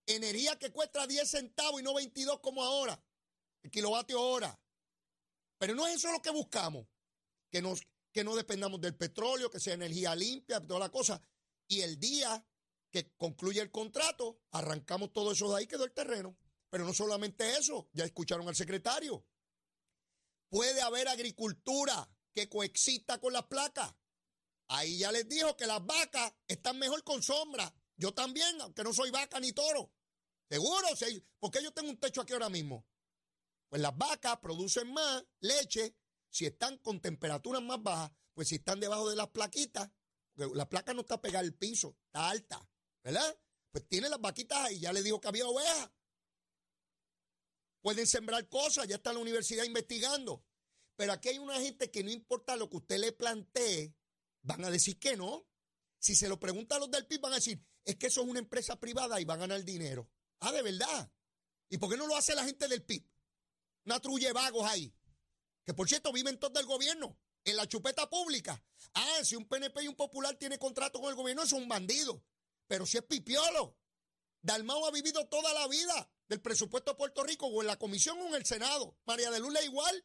Energía 0.06 0.58
que 0.58 0.70
cuesta 0.70 1.06
10 1.06 1.28
centavos 1.28 1.80
y 1.80 1.84
no 1.84 1.94
22 1.94 2.40
como 2.40 2.62
ahora. 2.62 3.02
El 3.62 3.70
kilovatio 3.70 4.20
hora. 4.20 4.58
Pero 5.58 5.74
no 5.74 5.86
es 5.86 5.96
eso 5.96 6.12
lo 6.12 6.22
que 6.22 6.30
buscamos. 6.30 6.86
Que, 7.50 7.62
nos, 7.62 7.82
que 8.12 8.24
no 8.24 8.36
dependamos 8.36 8.80
del 8.80 8.96
petróleo, 8.96 9.50
que 9.50 9.60
sea 9.60 9.74
energía 9.74 10.14
limpia, 10.14 10.60
toda 10.60 10.80
la 10.80 10.90
cosa. 10.90 11.20
Y 11.66 11.80
el 11.80 11.98
día 11.98 12.44
que 12.90 13.12
concluye 13.16 13.60
el 13.60 13.70
contrato, 13.70 14.40
arrancamos 14.52 15.12
todo 15.12 15.32
eso 15.32 15.50
de 15.50 15.58
ahí, 15.58 15.66
quedó 15.66 15.84
el 15.84 15.92
terreno. 15.92 16.36
Pero 16.70 16.84
no 16.84 16.92
solamente 16.92 17.56
eso, 17.56 17.88
ya 17.92 18.04
escucharon 18.04 18.46
al 18.48 18.56
secretario. 18.56 19.26
Puede 20.48 20.80
haber 20.80 21.08
agricultura 21.08 22.08
que 22.34 22.48
coexista 22.48 23.18
con 23.20 23.32
las 23.32 23.44
placas. 23.44 23.94
Ahí 24.68 24.98
ya 24.98 25.10
les 25.10 25.28
dijo 25.28 25.56
que 25.56 25.66
las 25.66 25.84
vacas 25.84 26.32
están 26.46 26.78
mejor 26.78 27.02
con 27.02 27.22
sombra. 27.22 27.74
Yo 27.96 28.12
también, 28.12 28.60
aunque 28.60 28.84
no 28.84 28.92
soy 28.92 29.10
vaca 29.10 29.40
ni 29.40 29.52
toro. 29.52 29.92
Seguro, 30.48 30.88
porque 31.38 31.62
yo 31.62 31.72
tengo 31.72 31.90
un 31.90 31.98
techo 31.98 32.20
aquí 32.20 32.32
ahora 32.32 32.48
mismo. 32.48 32.86
Pues 33.68 33.82
las 33.82 33.96
vacas 33.96 34.38
producen 34.38 34.92
más 34.92 35.24
leche 35.40 35.94
si 36.30 36.46
están 36.46 36.78
con 36.78 37.00
temperaturas 37.00 37.62
más 37.62 37.82
bajas, 37.82 38.12
pues 38.34 38.48
si 38.48 38.56
están 38.56 38.80
debajo 38.80 39.08
de 39.10 39.16
las 39.16 39.28
plaquitas, 39.28 39.90
la 40.36 40.68
placa 40.68 40.94
no 40.94 41.00
está 41.00 41.20
pegada 41.20 41.40
al 41.40 41.54
piso, 41.54 41.96
está 42.06 42.30
alta, 42.30 42.68
¿verdad? 43.02 43.38
Pues 43.72 43.86
tiene 43.88 44.08
las 44.08 44.20
vaquitas 44.20 44.58
ahí, 44.58 44.80
ya 44.80 44.92
le 44.92 45.02
dijo 45.02 45.20
que 45.20 45.28
había 45.28 45.46
ovejas. 45.46 45.90
Pueden 47.80 48.06
sembrar 48.06 48.48
cosas, 48.48 48.86
ya 48.86 48.96
está 48.96 49.12
la 49.12 49.18
universidad 49.18 49.64
investigando. 49.64 50.44
Pero 50.96 51.12
aquí 51.12 51.28
hay 51.28 51.38
una 51.38 51.60
gente 51.60 51.90
que 51.90 52.02
no 52.02 52.10
importa 52.10 52.56
lo 52.56 52.68
que 52.68 52.78
usted 52.78 52.98
le 52.98 53.12
plantee, 53.12 53.94
van 54.42 54.64
a 54.64 54.70
decir 54.70 54.98
que 54.98 55.16
no. 55.16 55.46
Si 56.00 56.14
se 56.14 56.28
lo 56.28 56.38
pregunta 56.38 56.76
a 56.76 56.78
los 56.78 56.90
del 56.90 57.06
PIB, 57.06 57.20
van 57.20 57.32
a 57.32 57.36
decir, 57.36 57.64
es 57.84 57.96
que 57.96 58.06
eso 58.06 58.22
es 58.22 58.28
una 58.28 58.38
empresa 58.38 58.78
privada 58.78 59.20
y 59.20 59.24
va 59.24 59.34
a 59.34 59.38
ganar 59.38 59.64
dinero. 59.64 60.10
Ah, 60.40 60.52
de 60.52 60.62
verdad. 60.62 61.10
¿Y 61.68 61.78
por 61.78 61.90
qué 61.90 61.96
no 61.96 62.06
lo 62.06 62.16
hace 62.16 62.34
la 62.34 62.44
gente 62.44 62.68
del 62.68 62.84
PIB? 62.84 63.04
Una 63.88 64.00
trulle 64.00 64.34
vagos 64.34 64.66
ahí. 64.66 64.94
Que 65.64 65.72
por 65.72 65.88
cierto 65.88 66.12
viven 66.12 66.38
todos 66.38 66.52
del 66.52 66.66
gobierno, 66.66 67.18
en 67.42 67.56
la 67.56 67.66
chupeta 67.66 68.10
pública. 68.10 68.62
Ah, 68.92 69.20
si 69.24 69.34
un 69.34 69.48
PNP 69.48 69.82
y 69.82 69.88
un 69.88 69.96
popular 69.96 70.36
tiene 70.36 70.58
contrato 70.58 71.00
con 71.00 71.08
el 71.08 71.16
gobierno, 71.16 71.42
es 71.42 71.52
un 71.52 71.66
bandido. 71.66 72.22
Pero 72.66 72.84
si 72.84 72.98
es 72.98 73.04
pipiolo. 73.04 73.78
Dalmao 74.42 74.86
ha 74.86 74.90
vivido 74.90 75.26
toda 75.28 75.54
la 75.54 75.66
vida 75.68 76.12
del 76.28 76.42
presupuesto 76.42 76.90
de 76.90 76.96
Puerto 76.98 77.24
Rico 77.24 77.46
o 77.46 77.62
en 77.62 77.66
la 77.66 77.78
comisión 77.78 78.18
o 78.20 78.26
en 78.26 78.34
el 78.34 78.44
Senado. 78.44 78.94
María 79.06 79.30
de 79.30 79.40
Lula 79.40 79.62
igual. 79.62 80.04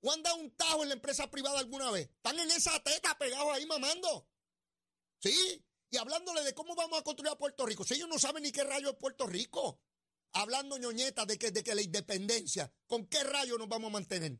¿O 0.00 0.10
han 0.10 0.24
dado 0.24 0.38
un 0.38 0.50
tajo 0.56 0.82
en 0.82 0.88
la 0.88 0.96
empresa 0.96 1.30
privada 1.30 1.60
alguna 1.60 1.88
vez? 1.92 2.10
Están 2.10 2.36
en 2.40 2.50
esa 2.50 2.82
teta 2.82 3.16
pegados 3.16 3.52
ahí 3.52 3.64
mamando. 3.64 4.26
Sí, 5.20 5.64
y 5.88 5.96
hablándole 5.98 6.42
de 6.42 6.52
cómo 6.52 6.74
vamos 6.74 6.98
a 6.98 7.04
construir 7.04 7.30
a 7.30 7.38
Puerto 7.38 7.64
Rico. 7.64 7.84
Si 7.84 7.94
ellos 7.94 8.08
no 8.08 8.18
saben 8.18 8.42
ni 8.42 8.50
qué 8.50 8.64
rayo 8.64 8.90
es 8.90 8.96
Puerto 8.96 9.28
Rico. 9.28 9.80
Hablando 10.32 10.78
ñoñetas 10.78 11.26
de 11.26 11.38
que, 11.38 11.50
de 11.50 11.62
que 11.62 11.74
la 11.74 11.82
independencia, 11.82 12.72
¿con 12.86 13.06
qué 13.06 13.22
rayo 13.22 13.58
nos 13.58 13.68
vamos 13.68 13.88
a 13.88 13.92
mantener? 13.92 14.38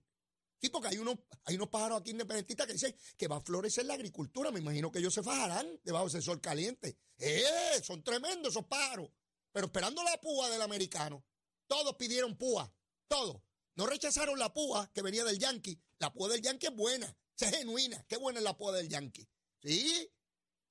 Sí, 0.60 0.68
porque 0.70 0.88
hay 0.88 0.98
unos, 0.98 1.18
hay 1.44 1.56
unos 1.56 1.68
pájaros 1.68 2.00
aquí 2.00 2.12
independentistas 2.12 2.66
que 2.66 2.72
dicen 2.74 2.96
que 3.16 3.28
va 3.28 3.36
a 3.36 3.40
florecer 3.40 3.84
la 3.84 3.94
agricultura. 3.94 4.50
Me 4.50 4.60
imagino 4.60 4.90
que 4.92 5.00
ellos 5.00 5.12
se 5.12 5.22
fajarán 5.22 5.68
debajo 5.82 6.08
de 6.08 6.18
ese 6.18 6.22
sol 6.22 6.40
caliente. 6.40 6.96
¡Eh! 7.18 7.82
Son 7.82 8.02
tremendos 8.02 8.52
esos 8.52 8.66
pájaros 8.66 9.10
pero 9.52 9.66
esperando 9.66 10.02
la 10.02 10.18
púa 10.20 10.50
del 10.50 10.62
americano. 10.62 11.24
Todos 11.66 11.94
pidieron 11.96 12.36
púa, 12.36 12.72
todos. 13.06 13.42
No 13.74 13.86
rechazaron 13.86 14.38
la 14.38 14.52
púa 14.52 14.90
que 14.92 15.02
venía 15.02 15.24
del 15.24 15.38
Yankee. 15.38 15.80
La 15.98 16.12
púa 16.12 16.28
del 16.28 16.42
Yankee 16.42 16.66
es 16.66 16.74
buena, 16.74 17.16
es 17.38 17.50
genuina. 17.50 18.04
Qué 18.08 18.16
buena 18.16 18.40
es 18.40 18.44
la 18.44 18.56
púa 18.56 18.72
del 18.72 18.88
Yankee. 18.88 19.28
¿Sí? 19.62 20.10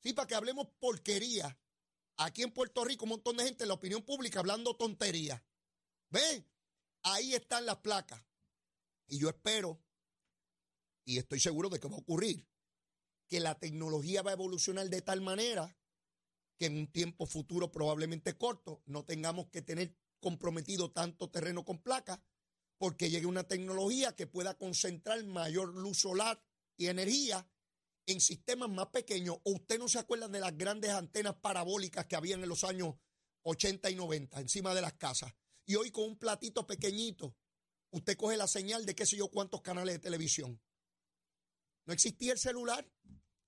Sí, 0.04 0.14
para 0.14 0.28
que 0.28 0.36
hablemos 0.36 0.68
porquería. 0.80 1.58
Aquí 2.24 2.44
en 2.44 2.52
Puerto 2.52 2.86
Rico, 2.86 3.06
un 3.06 3.10
montón 3.10 3.38
de 3.38 3.46
gente 3.46 3.64
en 3.64 3.70
la 3.70 3.74
opinión 3.74 4.04
pública 4.04 4.40
hablando 4.40 4.76
tontería. 4.76 5.44
¿Ven? 6.12 6.48
Ahí 7.02 7.34
están 7.34 7.66
las 7.66 7.78
placas. 7.78 8.24
Y 9.08 9.18
yo 9.18 9.28
espero, 9.28 9.82
y 11.04 11.18
estoy 11.18 11.40
seguro 11.40 11.70
de 11.70 11.80
que 11.80 11.88
va 11.88 11.96
a 11.96 12.00
ocurrir, 12.00 12.48
que 13.28 13.40
la 13.40 13.58
tecnología 13.58 14.22
va 14.22 14.32
a 14.32 14.36
evolucionar 14.36 14.88
de 14.88 15.02
tal 15.02 15.22
manera 15.22 15.76
que 16.60 16.68
en 16.68 16.78
un 16.78 16.92
tiempo 16.92 17.26
futuro 17.26 17.72
probablemente 17.72 18.38
corto 18.38 18.84
no 18.86 19.04
tengamos 19.04 19.48
que 19.48 19.64
tener 19.64 19.98
comprometido 20.20 20.92
tanto 20.92 21.32
terreno 21.32 21.66
con 21.66 21.82
placas 21.82 22.20
porque 22.78 23.10
llegue 23.10 23.26
una 23.26 23.48
tecnología 23.48 24.16
que 24.16 24.28
pueda 24.28 24.56
concentrar 24.60 25.24
mayor 25.24 25.74
luz 25.74 26.02
solar 26.02 26.40
y 26.78 26.86
energía 26.86 27.50
en 28.12 28.22
sistemas 28.22 28.70
más 28.70 28.88
pequeños. 28.88 29.38
¿O 29.44 29.52
usted 29.54 29.80
no 29.80 29.88
se 29.88 30.00
acuerda 30.00 30.28
de 30.28 30.40
las 30.40 30.58
grandes 30.58 30.92
antenas 30.92 31.36
parabólicas 31.36 32.06
que 32.06 32.16
habían 32.16 32.44
en 32.44 32.50
los 32.50 32.64
años 32.64 32.96
80 33.44 33.90
y 33.90 33.96
90 33.96 34.40
encima 34.40 34.74
de 34.74 34.82
las 34.82 34.94
casas? 34.94 35.34
Y 35.66 35.76
hoy 35.76 35.92
con 35.92 36.06
un 36.06 36.18
platito 36.18 36.68
pequeñito, 36.68 37.36
usted 37.92 38.18
coge 38.18 38.38
la 38.38 38.48
señal 38.48 38.86
de 38.86 38.96
qué 38.96 39.06
sé 39.06 39.18
yo 39.18 39.30
cuántos 39.30 39.62
canales 39.62 39.96
de 39.96 40.00
televisión. 40.00 40.62
No 41.86 41.94
existía 41.94 42.34
el 42.34 42.40
celular, 42.40 42.90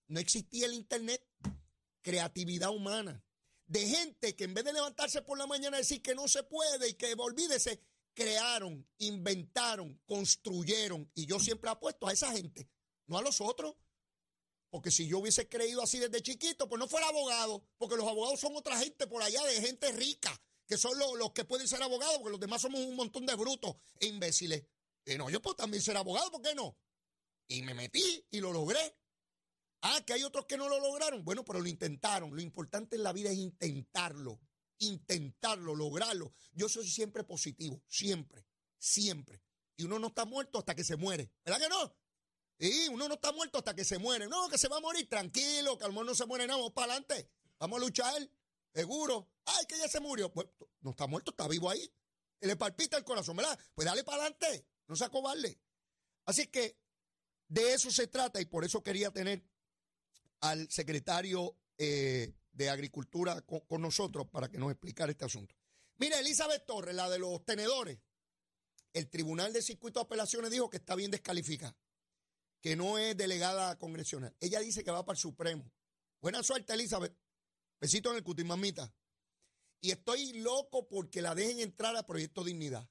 no 0.08 0.20
existía 0.20 0.65
el 0.65 0.74
internet, 0.74 1.27
creatividad 2.01 2.70
humana, 2.70 3.24
de 3.65 3.88
gente 3.88 4.36
que 4.36 4.43
en 4.43 4.53
vez 4.53 4.65
de 4.65 4.74
levantarse 4.74 5.22
por 5.22 5.38
la 5.38 5.48
mañana 5.48 5.77
y 5.77 5.82
decir 5.82 6.01
que 6.01 6.15
no 6.15 6.27
se 6.27 6.43
puede 6.43 6.89
y 6.89 6.93
que 6.93 7.13
olvídese, 7.17 7.82
crearon, 8.13 8.88
inventaron, 9.00 10.00
construyeron. 10.05 11.10
Y 11.15 11.25
yo 11.25 11.39
siempre 11.39 11.70
apuesto 11.70 12.08
a 12.08 12.13
esa 12.13 12.32
gente, 12.32 12.70
no 13.08 13.17
a 13.17 13.22
los 13.22 13.41
otros. 13.41 13.75
Porque 14.74 14.89
si 14.89 15.06
yo 15.06 15.20
hubiese 15.20 15.48
creído 15.48 15.84
así 15.84 16.00
desde 16.00 16.24
chiquito, 16.24 16.68
pues 16.68 16.80
no 16.80 16.88
fuera 16.88 17.08
abogado, 17.08 17.63
porque 17.77 17.96
los 17.96 18.08
abogados 18.08 18.39
son 18.39 18.56
otra 18.56 18.75
gente 18.80 19.06
por 19.06 19.22
allá 19.22 19.44
de 19.44 19.62
gente 19.62 19.92
rica, 19.92 20.36
que 20.65 20.80
son 20.80 20.98
los, 20.98 21.15
los 21.15 21.32
que 21.32 21.46
pueden 21.46 21.68
ser 21.68 21.84
abogados, 21.84 22.18
porque 22.18 22.32
los 22.32 22.39
demás 22.39 22.63
somos 22.63 22.80
un 22.80 22.96
montón 22.96 23.24
de 23.27 23.36
brutos 23.36 23.75
e 24.00 24.08
imbéciles. 24.08 24.63
Y 25.06 25.13
no, 25.13 25.30
yo 25.30 25.44
puedo 25.44 25.56
también 25.56 25.84
ser 25.84 25.96
abogado, 25.96 26.32
¿por 26.32 26.42
qué 26.42 26.56
no? 26.56 26.75
Y 27.50 27.62
me 27.62 27.75
metí 27.75 28.25
y 28.32 28.39
lo 28.39 28.51
logré. 28.51 28.98
Ah, 29.84 30.01
que 30.03 30.13
hay 30.13 30.24
otros 30.24 30.48
que 30.48 30.58
no 30.58 30.68
lo 30.68 30.80
lograron. 30.80 31.24
Bueno, 31.24 31.46
pero 31.46 31.60
lo 31.60 31.68
intentaron. 31.68 32.36
Lo 32.36 32.42
importante 32.42 32.96
en 32.96 33.03
la 33.03 33.13
vida 33.13 33.30
es 33.30 33.38
intentarlo, 33.38 34.42
intentarlo, 34.80 35.75
lograrlo. 35.75 36.34
Yo 36.51 36.68
soy 36.68 36.89
siempre 36.89 37.24
positivo, 37.24 37.84
siempre, 37.86 38.48
siempre. 38.80 39.39
Y 39.77 39.84
uno 39.84 40.00
no 40.00 40.08
está 40.08 40.25
muerto 40.25 40.58
hasta 40.58 40.74
que 40.74 40.84
se 40.84 40.96
muere. 40.96 41.30
¿Verdad 41.46 41.62
que 41.62 41.70
no? 41.70 41.96
Sí, 42.60 42.88
uno 42.90 43.08
no 43.08 43.16
está 43.16 43.32
muerto 43.32 43.58
hasta 43.58 43.76
que 43.76 43.84
se 43.84 43.98
muere. 43.98 44.28
No, 44.28 44.48
que 44.50 44.58
se 44.58 44.68
va 44.68 44.78
a 44.78 44.82
morir. 44.82 45.08
Tranquilo, 45.10 45.78
que 45.78 45.88
no 45.90 46.16
se 46.16 46.26
muere 46.26 46.48
nada. 46.48 46.58
Vamos 46.58 46.74
para 46.74 46.94
adelante. 46.94 47.30
Vamos 47.60 47.78
a 47.78 47.82
luchar. 47.82 48.30
Seguro. 48.74 49.30
Ay, 49.46 49.66
que 49.68 49.78
ya 49.78 49.88
se 49.88 50.00
murió. 50.00 50.32
Pues, 50.32 50.48
no 50.82 50.92
está 50.92 51.08
muerto, 51.08 51.32
está 51.32 51.48
vivo 51.48 51.70
ahí. 51.70 51.92
Le 52.42 52.56
palpita 52.56 52.98
el 52.98 53.04
corazón, 53.04 53.38
¿verdad? 53.38 53.58
Pues 53.74 53.86
dale 53.86 54.04
para 54.04 54.24
adelante. 54.24 54.66
No 54.88 54.96
se 54.96 55.06
acobarde. 55.06 55.60
Así 56.26 56.48
que 56.48 56.78
de 57.48 57.74
eso 57.74 57.92
se 57.92 58.08
trata 58.08 58.42
y 58.42 58.46
por 58.46 58.66
eso 58.66 58.82
quería 58.82 59.12
tener 59.12 59.44
al 60.42 60.70
secretario 60.70 61.58
eh, 61.78 62.34
de 62.52 62.70
Agricultura 62.70 63.42
con, 63.42 63.82
nosotros 63.82 64.28
para 64.28 64.50
que 64.50 64.58
nos 64.58 64.72
explicara 64.72 65.12
este 65.12 65.26
asunto. 65.26 65.56
Mira, 65.98 66.20
Elizabeth 66.20 66.66
Torres, 66.66 66.96
la 66.96 67.10
de 67.10 67.20
los 67.20 67.44
tenedores, 67.46 68.00
el 68.94 69.10
Tribunal 69.10 69.54
de 69.54 69.62
Circuito 69.62 70.00
de 70.00 70.06
Apelaciones 70.06 70.52
dijo 70.52 70.70
que 70.70 70.78
está 70.78 70.96
bien 70.96 71.12
descalificada, 71.12 71.76
que 72.63 72.77
no 72.77 72.98
es 72.98 73.17
delegada 73.17 73.77
congresional. 73.77 74.34
Ella 74.39 74.62
dice 74.62 74.86
que 74.86 74.91
va 74.91 75.03
para 75.05 75.17
el 75.17 75.22
Supremo. 75.22 75.70
Buena 76.22 76.41
suerte, 76.41 76.72
Elizabeth. 76.72 77.13
Besito 77.77 78.10
en 78.12 78.15
el 78.15 78.24
cutimamita. 78.24 78.96
Y 79.82 79.91
estoy 79.91 80.32
loco 80.39 80.88
porque 80.88 81.22
la 81.22 81.36
dejen 81.36 81.60
entrar 81.60 81.93
a 81.98 82.08
Proyecto 82.08 82.41
Dignidad. 82.41 82.89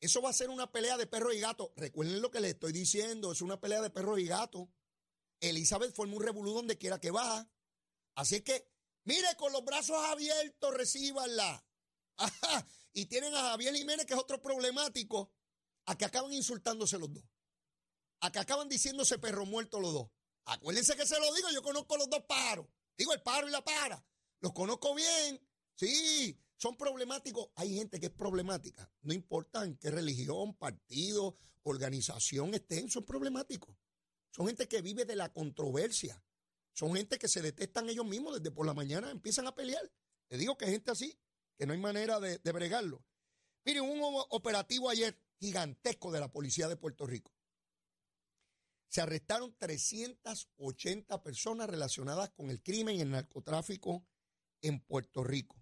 Eso 0.00 0.20
va 0.20 0.30
a 0.30 0.32
ser 0.32 0.50
una 0.50 0.72
pelea 0.72 0.96
de 0.96 1.06
perro 1.06 1.32
y 1.32 1.38
gato. 1.38 1.72
Recuerden 1.76 2.20
lo 2.20 2.32
que 2.32 2.40
les 2.40 2.54
estoy 2.54 2.72
diciendo, 2.72 3.30
es 3.30 3.42
una 3.42 3.60
pelea 3.60 3.80
de 3.80 3.90
perro 3.90 4.18
y 4.18 4.26
gato. 4.26 4.68
Elizabeth 5.38 5.94
forma 5.94 6.16
un 6.16 6.24
revolú 6.24 6.52
donde 6.52 6.76
quiera 6.76 7.00
que 7.00 7.12
va. 7.12 7.48
Así 8.16 8.40
que, 8.40 8.68
mire, 9.04 9.36
con 9.36 9.52
los 9.52 9.64
brazos 9.64 10.04
abiertos, 10.06 10.74
recíbanla. 10.74 11.64
y 12.92 13.06
tienen 13.06 13.32
a 13.36 13.50
Javier 13.50 13.72
Jiménez, 13.76 14.04
que 14.04 14.14
es 14.14 14.20
otro 14.20 14.42
problemático, 14.42 15.32
a 15.86 15.96
que 15.96 16.06
acaban 16.06 16.32
insultándose 16.32 16.98
los 16.98 17.12
dos, 17.14 17.24
a 18.24 18.32
que 18.32 18.38
acaban 18.38 18.70
diciéndose 18.70 19.18
perro 19.18 19.44
muerto 19.44 19.78
los 19.78 19.92
dos. 19.92 20.08
Acuérdense 20.46 20.96
que 20.96 21.04
se 21.04 21.20
lo 21.20 21.34
digo, 21.34 21.48
yo 21.52 21.62
conozco 21.62 21.98
los 21.98 22.08
dos 22.08 22.22
pájaros. 22.26 22.66
Digo 22.96 23.12
el 23.12 23.20
pájaro 23.20 23.48
y 23.48 23.50
la 23.50 23.62
para. 23.62 24.02
Los 24.40 24.54
conozco 24.54 24.94
bien. 24.94 25.46
Sí, 25.74 26.40
son 26.56 26.74
problemáticos. 26.78 27.50
Hay 27.54 27.74
gente 27.74 28.00
que 28.00 28.06
es 28.06 28.12
problemática. 28.12 28.90
No 29.02 29.12
importa 29.12 29.62
en 29.62 29.76
qué 29.76 29.90
religión, 29.90 30.54
partido, 30.54 31.36
organización 31.64 32.54
estén, 32.54 32.88
son 32.88 33.04
problemáticos. 33.04 33.76
Son 34.30 34.46
gente 34.46 34.68
que 34.68 34.80
vive 34.80 35.04
de 35.04 35.16
la 35.16 35.30
controversia. 35.30 36.24
Son 36.72 36.94
gente 36.94 37.18
que 37.18 37.28
se 37.28 37.42
detestan 37.42 37.90
ellos 37.90 38.06
mismos 38.06 38.40
desde 38.40 38.50
por 38.50 38.64
la 38.64 38.72
mañana, 38.72 39.10
empiezan 39.10 39.46
a 39.48 39.54
pelear. 39.54 39.92
Le 40.30 40.38
digo 40.38 40.56
que 40.56 40.64
hay 40.64 40.72
gente 40.72 40.90
así, 40.90 41.20
que 41.58 41.66
no 41.66 41.74
hay 41.74 41.78
manera 41.78 42.18
de, 42.20 42.38
de 42.38 42.52
bregarlo. 42.52 43.04
Miren, 43.66 43.82
un 43.82 44.00
operativo 44.30 44.88
ayer 44.88 45.14
gigantesco 45.38 46.10
de 46.10 46.20
la 46.20 46.32
policía 46.32 46.68
de 46.68 46.76
Puerto 46.76 47.06
Rico. 47.06 47.33
Se 48.88 49.00
arrestaron 49.00 49.56
380 49.58 51.22
personas 51.22 51.68
relacionadas 51.68 52.30
con 52.30 52.50
el 52.50 52.62
crimen 52.62 52.96
y 52.96 53.00
el 53.00 53.10
narcotráfico 53.10 54.06
en 54.62 54.80
Puerto 54.80 55.24
Rico. 55.24 55.56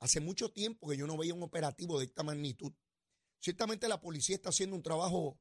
Hace 0.00 0.20
mucho 0.20 0.52
tiempo 0.52 0.88
que 0.88 0.96
yo 0.96 1.06
no 1.06 1.16
veía 1.16 1.34
un 1.34 1.42
operativo 1.42 1.98
de 1.98 2.06
esta 2.06 2.22
magnitud. 2.22 2.72
Ciertamente 3.40 3.88
la 3.88 4.00
policía 4.00 4.36
está 4.36 4.50
haciendo 4.50 4.76
un 4.76 4.82
trabajo 4.82 5.38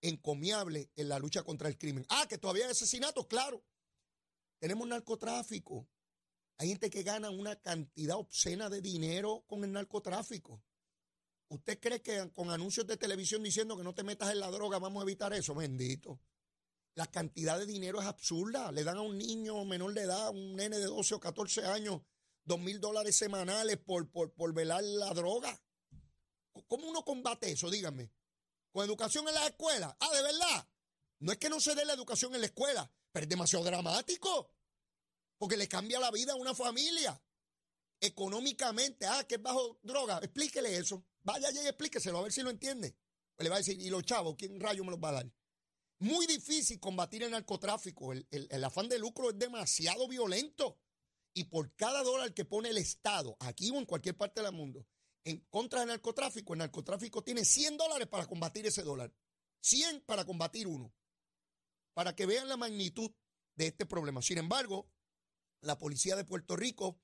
encomiable 0.00 0.90
en 0.94 1.08
la 1.08 1.18
lucha 1.18 1.42
contra 1.42 1.68
el 1.68 1.78
crimen. 1.78 2.06
Ah, 2.08 2.26
que 2.28 2.38
todavía 2.38 2.66
hay 2.66 2.70
asesinatos, 2.72 3.26
claro. 3.26 3.64
Tenemos 4.58 4.86
narcotráfico. 4.86 5.88
Hay 6.58 6.68
gente 6.68 6.90
que 6.90 7.02
gana 7.02 7.30
una 7.30 7.56
cantidad 7.56 8.16
obscena 8.16 8.68
de 8.68 8.80
dinero 8.80 9.44
con 9.46 9.64
el 9.64 9.72
narcotráfico. 9.72 10.62
¿Usted 11.48 11.78
cree 11.80 12.02
que 12.02 12.30
con 12.32 12.50
anuncios 12.50 12.86
de 12.86 12.96
televisión 12.96 13.42
diciendo 13.42 13.76
que 13.76 13.84
no 13.84 13.94
te 13.94 14.02
metas 14.02 14.30
en 14.32 14.40
la 14.40 14.50
droga 14.50 14.78
vamos 14.78 15.00
a 15.00 15.04
evitar 15.04 15.32
eso? 15.32 15.54
Bendito. 15.54 16.20
La 16.94 17.06
cantidad 17.06 17.58
de 17.58 17.66
dinero 17.66 18.00
es 18.00 18.06
absurda. 18.06 18.72
Le 18.72 18.84
dan 18.84 18.98
a 18.98 19.02
un 19.02 19.16
niño 19.16 19.64
menor 19.64 19.94
de 19.94 20.02
edad, 20.02 20.30
un 20.30 20.56
nene 20.56 20.78
de 20.78 20.86
12 20.86 21.14
o 21.14 21.20
14 21.20 21.64
años, 21.64 22.02
dos 22.44 22.58
mil 22.58 22.80
dólares 22.80 23.16
semanales 23.16 23.78
por, 23.78 24.10
por, 24.10 24.32
por 24.32 24.52
velar 24.52 24.82
la 24.82 25.12
droga. 25.14 25.60
¿Cómo 26.66 26.88
uno 26.88 27.04
combate 27.04 27.50
eso? 27.52 27.70
Díganme. 27.70 28.10
¿Con 28.72 28.84
educación 28.84 29.28
en 29.28 29.34
la 29.34 29.46
escuela? 29.46 29.96
Ah, 30.00 30.14
de 30.14 30.22
verdad. 30.22 30.68
No 31.20 31.32
es 31.32 31.38
que 31.38 31.48
no 31.48 31.60
se 31.60 31.74
dé 31.74 31.84
la 31.84 31.94
educación 31.94 32.34
en 32.34 32.40
la 32.40 32.46
escuela, 32.46 32.90
pero 33.12 33.24
es 33.24 33.30
demasiado 33.30 33.64
dramático. 33.64 34.52
Porque 35.36 35.56
le 35.56 35.68
cambia 35.68 36.00
la 36.00 36.10
vida 36.10 36.32
a 36.32 36.36
una 36.36 36.54
familia. 36.54 37.20
Económicamente, 38.00 39.06
ah, 39.06 39.24
que 39.24 39.36
es 39.36 39.42
bajo 39.42 39.78
droga. 39.82 40.18
Explíquele 40.18 40.76
eso. 40.76 41.04
Vaya 41.22 41.48
allá 41.48 41.62
y 41.62 41.66
explíqueselo 41.66 42.18
a 42.18 42.22
ver 42.22 42.32
si 42.32 42.42
lo 42.42 42.50
entiende. 42.50 42.96
Pues 43.34 43.44
le 43.44 43.50
va 43.50 43.56
a 43.56 43.58
decir, 43.58 43.80
¿y 43.80 43.90
los 43.90 44.04
chavos? 44.04 44.36
¿Quién 44.36 44.60
rayo 44.60 44.84
me 44.84 44.90
los 44.90 45.00
va 45.00 45.10
a 45.10 45.12
dar? 45.12 45.32
Muy 46.00 46.26
difícil 46.26 46.78
combatir 46.78 47.24
el 47.24 47.32
narcotráfico. 47.32 48.12
El, 48.12 48.64
afán 48.64 48.88
de 48.88 48.98
lucro 48.98 49.30
es 49.30 49.38
demasiado 49.38 50.06
violento. 50.06 50.78
Y 51.34 51.44
por 51.44 51.74
cada 51.74 52.02
dólar 52.02 52.34
que 52.34 52.44
pone 52.44 52.70
el 52.70 52.78
Estado, 52.78 53.36
aquí 53.40 53.70
o 53.70 53.78
en 53.78 53.84
cualquier 53.84 54.16
parte 54.16 54.42
del 54.42 54.52
mundo, 54.52 54.86
en 55.24 55.44
contra 55.50 55.80
del 55.80 55.88
narcotráfico, 55.88 56.52
el 56.52 56.60
narcotráfico 56.60 57.22
tiene 57.22 57.44
100 57.44 57.76
dólares 57.76 58.08
para 58.08 58.26
combatir 58.26 58.66
ese 58.66 58.82
dólar. 58.82 59.12
100 59.60 60.02
para 60.02 60.24
combatir 60.24 60.66
uno. 60.66 60.94
Para 61.94 62.14
que 62.14 62.26
vean 62.26 62.48
la 62.48 62.56
magnitud 62.56 63.10
de 63.56 63.66
este 63.66 63.84
problema. 63.84 64.22
Sin 64.22 64.38
embargo, 64.38 64.88
la 65.60 65.78
policía 65.78 66.14
de 66.14 66.24
Puerto 66.24 66.54
Rico 66.54 67.00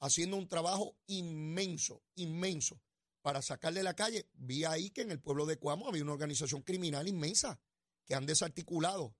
haciendo 0.00 0.36
un 0.36 0.48
trabajo 0.48 0.96
inmenso, 1.06 2.02
inmenso, 2.14 2.80
para 3.20 3.42
sacarle 3.42 3.82
la 3.82 3.94
calle. 3.94 4.28
Vi 4.32 4.64
ahí 4.64 4.90
que 4.90 5.02
en 5.02 5.10
el 5.10 5.20
pueblo 5.20 5.46
de 5.46 5.58
Cuamo 5.58 5.86
había 5.86 6.02
una 6.02 6.12
organización 6.12 6.62
criminal 6.62 7.06
inmensa 7.06 7.60
que 8.04 8.14
han 8.14 8.26
desarticulado, 8.26 9.16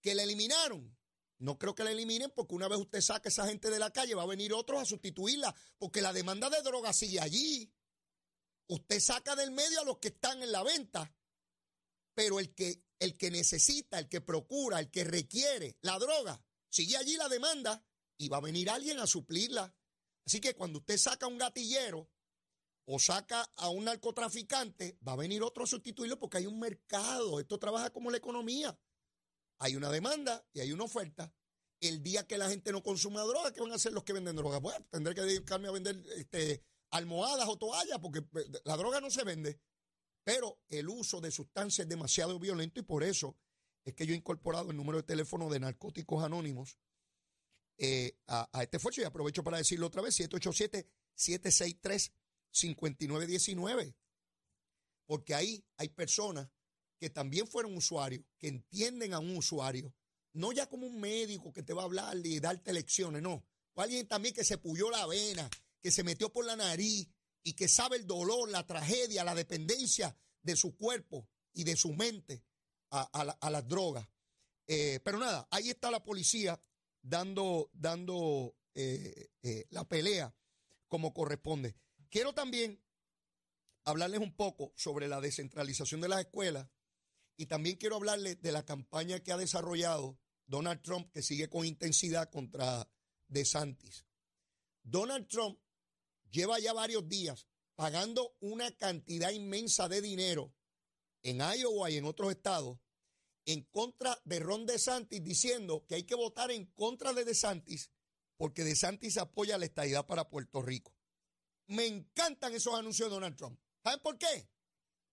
que 0.00 0.14
la 0.14 0.22
eliminaron. 0.22 0.96
No 1.38 1.58
creo 1.58 1.74
que 1.74 1.82
la 1.82 1.90
eliminen 1.90 2.30
porque 2.30 2.54
una 2.54 2.68
vez 2.68 2.78
usted 2.78 3.00
saque 3.00 3.28
esa 3.28 3.46
gente 3.46 3.68
de 3.68 3.78
la 3.78 3.92
calle 3.92 4.14
va 4.14 4.22
a 4.22 4.26
venir 4.26 4.52
otros 4.52 4.80
a 4.80 4.84
sustituirla, 4.84 5.54
porque 5.78 6.00
la 6.00 6.12
demanda 6.12 6.48
de 6.48 6.62
droga 6.62 6.92
sigue 6.92 7.20
allí. 7.20 7.72
Usted 8.68 9.00
saca 9.00 9.34
del 9.34 9.50
medio 9.50 9.80
a 9.80 9.84
los 9.84 9.98
que 9.98 10.08
están 10.08 10.42
en 10.42 10.52
la 10.52 10.62
venta, 10.62 11.12
pero 12.14 12.38
el 12.38 12.54
que, 12.54 12.84
el 12.98 13.16
que 13.16 13.30
necesita, 13.30 13.98
el 13.98 14.08
que 14.08 14.20
procura, 14.20 14.78
el 14.78 14.90
que 14.90 15.04
requiere 15.04 15.76
la 15.80 15.98
droga, 15.98 16.40
sigue 16.68 16.96
allí 16.96 17.16
la 17.16 17.28
demanda 17.28 17.84
y 18.16 18.28
va 18.28 18.36
a 18.36 18.42
venir 18.42 18.70
alguien 18.70 19.00
a 19.00 19.06
suplirla. 19.06 19.74
Así 20.24 20.40
que 20.40 20.54
cuando 20.54 20.78
usted 20.78 20.96
saca 20.96 21.26
un 21.26 21.38
gatillero 21.38 22.08
o 22.84 22.98
saca 22.98 23.48
a 23.56 23.68
un 23.68 23.84
narcotraficante, 23.84 24.98
va 25.06 25.12
a 25.12 25.16
venir 25.16 25.42
otro 25.42 25.64
a 25.64 25.66
sustituirlo 25.66 26.18
porque 26.18 26.38
hay 26.38 26.46
un 26.46 26.58
mercado. 26.58 27.38
Esto 27.38 27.58
trabaja 27.58 27.90
como 27.90 28.10
la 28.10 28.16
economía. 28.16 28.76
Hay 29.58 29.76
una 29.76 29.90
demanda 29.90 30.44
y 30.52 30.60
hay 30.60 30.72
una 30.72 30.84
oferta. 30.84 31.32
El 31.80 32.02
día 32.02 32.26
que 32.26 32.38
la 32.38 32.48
gente 32.48 32.72
no 32.72 32.82
consuma 32.82 33.22
droga, 33.22 33.52
¿qué 33.52 33.60
van 33.60 33.72
a 33.72 33.76
hacer 33.76 33.92
los 33.92 34.04
que 34.04 34.12
venden 34.12 34.36
droga? 34.36 34.58
Bueno, 34.58 34.84
tendré 34.90 35.14
que 35.14 35.22
dedicarme 35.22 35.68
a 35.68 35.72
vender 35.72 36.02
este, 36.16 36.64
almohadas 36.90 37.48
o 37.48 37.56
toallas 37.56 37.98
porque 38.00 38.20
eh, 38.20 38.60
la 38.64 38.76
droga 38.76 39.00
no 39.00 39.10
se 39.10 39.24
vende. 39.24 39.60
Pero 40.24 40.60
el 40.68 40.88
uso 40.88 41.20
de 41.20 41.30
sustancias 41.30 41.84
es 41.84 41.88
demasiado 41.88 42.38
violento 42.38 42.80
y 42.80 42.84
por 42.84 43.02
eso 43.02 43.36
es 43.84 43.94
que 43.94 44.06
yo 44.06 44.14
he 44.14 44.16
incorporado 44.16 44.70
el 44.70 44.76
número 44.76 44.98
de 44.98 45.02
teléfono 45.02 45.48
de 45.50 45.58
Narcóticos 45.58 46.22
Anónimos 46.22 46.78
eh, 47.78 48.16
a, 48.28 48.48
a, 48.52 48.62
este 48.62 48.76
esfuerzo 48.76 49.00
y 49.00 49.04
aprovecho 49.04 49.42
para 49.42 49.58
decirlo 49.58 49.88
otra 49.88 50.02
vez, 50.02 50.14
787 50.14 50.88
763 51.14 52.12
5919. 52.52 53.96
Porque 55.06 55.34
ahí 55.34 55.64
hay 55.76 55.88
personas 55.88 56.48
que 56.98 57.10
también 57.10 57.48
fueron 57.48 57.76
usuarios, 57.76 58.24
que 58.38 58.48
entienden 58.48 59.12
a 59.12 59.18
un 59.18 59.36
usuario, 59.36 59.92
no 60.34 60.52
ya 60.52 60.68
como 60.68 60.86
un 60.86 61.00
médico 61.00 61.52
que 61.52 61.62
te 61.62 61.72
va 61.72 61.82
a 61.82 61.86
hablar 61.86 62.16
y 62.24 62.38
darte 62.38 62.72
lecciones, 62.72 63.20
no. 63.22 63.44
Alguien 63.74 64.06
también 64.06 64.34
que 64.34 64.44
se 64.44 64.58
puyó 64.58 64.90
la 64.90 65.06
vena, 65.06 65.50
que 65.80 65.90
se 65.90 66.04
metió 66.04 66.32
por 66.32 66.44
la 66.44 66.56
nariz 66.56 67.08
y 67.42 67.54
que 67.54 67.68
sabe 67.68 67.96
el 67.96 68.06
dolor, 68.06 68.48
la 68.50 68.66
tragedia, 68.66 69.24
la 69.24 69.34
dependencia 69.34 70.16
de 70.42 70.56
su 70.56 70.76
cuerpo 70.76 71.28
y 71.52 71.64
de 71.64 71.76
su 71.76 71.92
mente 71.92 72.44
a, 72.90 73.50
las 73.50 73.68
drogas. 73.68 74.06
Eh, 74.66 75.00
pero 75.04 75.18
nada, 75.18 75.48
ahí 75.50 75.70
está 75.70 75.90
la 75.90 76.04
policía 76.04 76.60
dando, 77.00 77.70
dando 77.72 78.54
eh, 78.74 79.30
eh, 79.42 79.66
la 79.70 79.84
pelea 79.88 80.34
como 80.88 81.12
corresponde. 81.12 81.74
Quiero 82.12 82.34
también 82.34 82.78
hablarles 83.84 84.20
un 84.20 84.36
poco 84.36 84.74
sobre 84.76 85.08
la 85.08 85.18
descentralización 85.18 86.02
de 86.02 86.08
las 86.08 86.20
escuelas 86.20 86.68
y 87.38 87.46
también 87.46 87.76
quiero 87.76 87.96
hablarles 87.96 88.42
de 88.42 88.52
la 88.52 88.66
campaña 88.66 89.20
que 89.20 89.32
ha 89.32 89.38
desarrollado 89.38 90.18
Donald 90.44 90.82
Trump, 90.82 91.10
que 91.10 91.22
sigue 91.22 91.48
con 91.48 91.64
intensidad 91.64 92.28
contra 92.28 92.86
DeSantis. 93.28 94.04
Donald 94.82 95.26
Trump 95.26 95.58
lleva 96.30 96.58
ya 96.58 96.74
varios 96.74 97.08
días 97.08 97.48
pagando 97.76 98.36
una 98.40 98.76
cantidad 98.76 99.30
inmensa 99.30 99.88
de 99.88 100.02
dinero 100.02 100.54
en 101.22 101.38
Iowa 101.38 101.90
y 101.90 101.96
en 101.96 102.04
otros 102.04 102.30
estados 102.30 102.78
en 103.46 103.62
contra 103.62 104.20
de 104.26 104.38
Ron 104.38 104.66
DeSantis, 104.66 105.24
diciendo 105.24 105.86
que 105.88 105.94
hay 105.94 106.02
que 106.02 106.14
votar 106.14 106.50
en 106.50 106.66
contra 106.72 107.14
de 107.14 107.24
DeSantis 107.24 107.90
porque 108.36 108.64
DeSantis 108.64 109.16
apoya 109.16 109.56
la 109.56 109.64
estadidad 109.64 110.06
para 110.06 110.28
Puerto 110.28 110.60
Rico. 110.60 110.94
Me 111.72 111.86
encantan 111.86 112.52
esos 112.52 112.74
anuncios 112.74 113.08
de 113.08 113.14
Donald 113.14 113.34
Trump. 113.34 113.58
¿Saben 113.82 114.00
por 114.00 114.18
qué? 114.18 114.46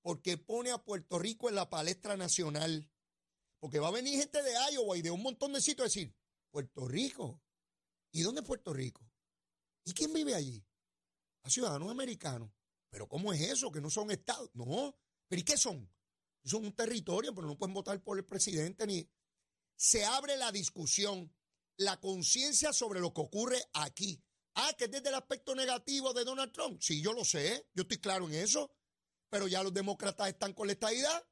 Porque 0.02 0.38
pone 0.38 0.72
a 0.72 0.84
Puerto 0.84 1.18
Rico 1.18 1.48
en 1.48 1.56
la 1.56 1.70
palestra 1.70 2.18
nacional. 2.18 2.92
Porque 3.62 3.80
va 3.80 3.88
a 3.88 3.92
venir 3.92 4.20
gente 4.20 4.44
de 4.44 4.52
Iowa 4.74 4.98
y 4.98 5.02
de 5.02 5.10
un 5.10 5.24
montón 5.24 5.54
de 5.54 5.62
sitios 5.62 5.86
a 5.86 5.86
decir, 5.86 6.14
Puerto 6.52 6.86
Rico. 6.86 7.42
¿Y 8.12 8.24
dónde 8.24 8.42
es 8.42 8.48
Puerto 8.48 8.74
Rico? 8.74 9.10
¿Y 9.86 9.94
quién 9.94 10.12
vive 10.12 10.36
allí? 10.36 10.62
A 11.44 11.50
ciudadanos 11.50 11.90
americanos. 11.90 12.52
¿Pero 12.90 13.08
cómo 13.08 13.32
es 13.32 13.40
eso? 13.40 13.72
Que 13.72 13.80
no 13.80 13.90
son 13.90 14.12
estados. 14.12 14.50
No. 14.54 14.98
¿Pero 15.30 15.40
y 15.40 15.46
qué 15.46 15.56
son? 15.56 15.90
Son 16.44 16.66
un 16.66 16.76
territorio, 16.76 17.34
pero 17.34 17.48
no 17.48 17.58
pueden 17.58 17.74
votar 17.74 18.04
por 18.04 18.18
el 18.18 18.26
presidente 18.26 18.86
ni... 18.86 19.10
Se 19.78 20.04
abre 20.04 20.36
la 20.36 20.52
discusión, 20.52 21.34
la 21.78 22.02
conciencia 22.02 22.74
sobre 22.74 23.00
lo 23.00 23.14
que 23.14 23.22
ocurre 23.22 23.64
aquí. 23.72 24.22
Ah, 24.62 24.74
que 24.78 24.86
es 24.86 24.92
desde 24.92 25.08
el 25.08 25.16
aspecto 25.16 25.56
negativo 25.56 26.14
de 26.14 26.26
Donald 26.26 26.52
Trump. 26.52 26.82
Sí, 26.82 27.02
yo 27.02 27.14
lo 27.14 27.24
sé, 27.24 27.70
yo 27.74 27.84
estoy 27.84 28.00
claro 28.00 28.28
en 28.28 28.34
eso. 28.34 28.76
Pero 29.30 29.48
ya 29.48 29.64
los 29.64 29.74
demócratas 29.74 30.28
están 30.28 30.54
con 30.54 30.68
la 30.68 30.74
estadidad. 30.74 31.26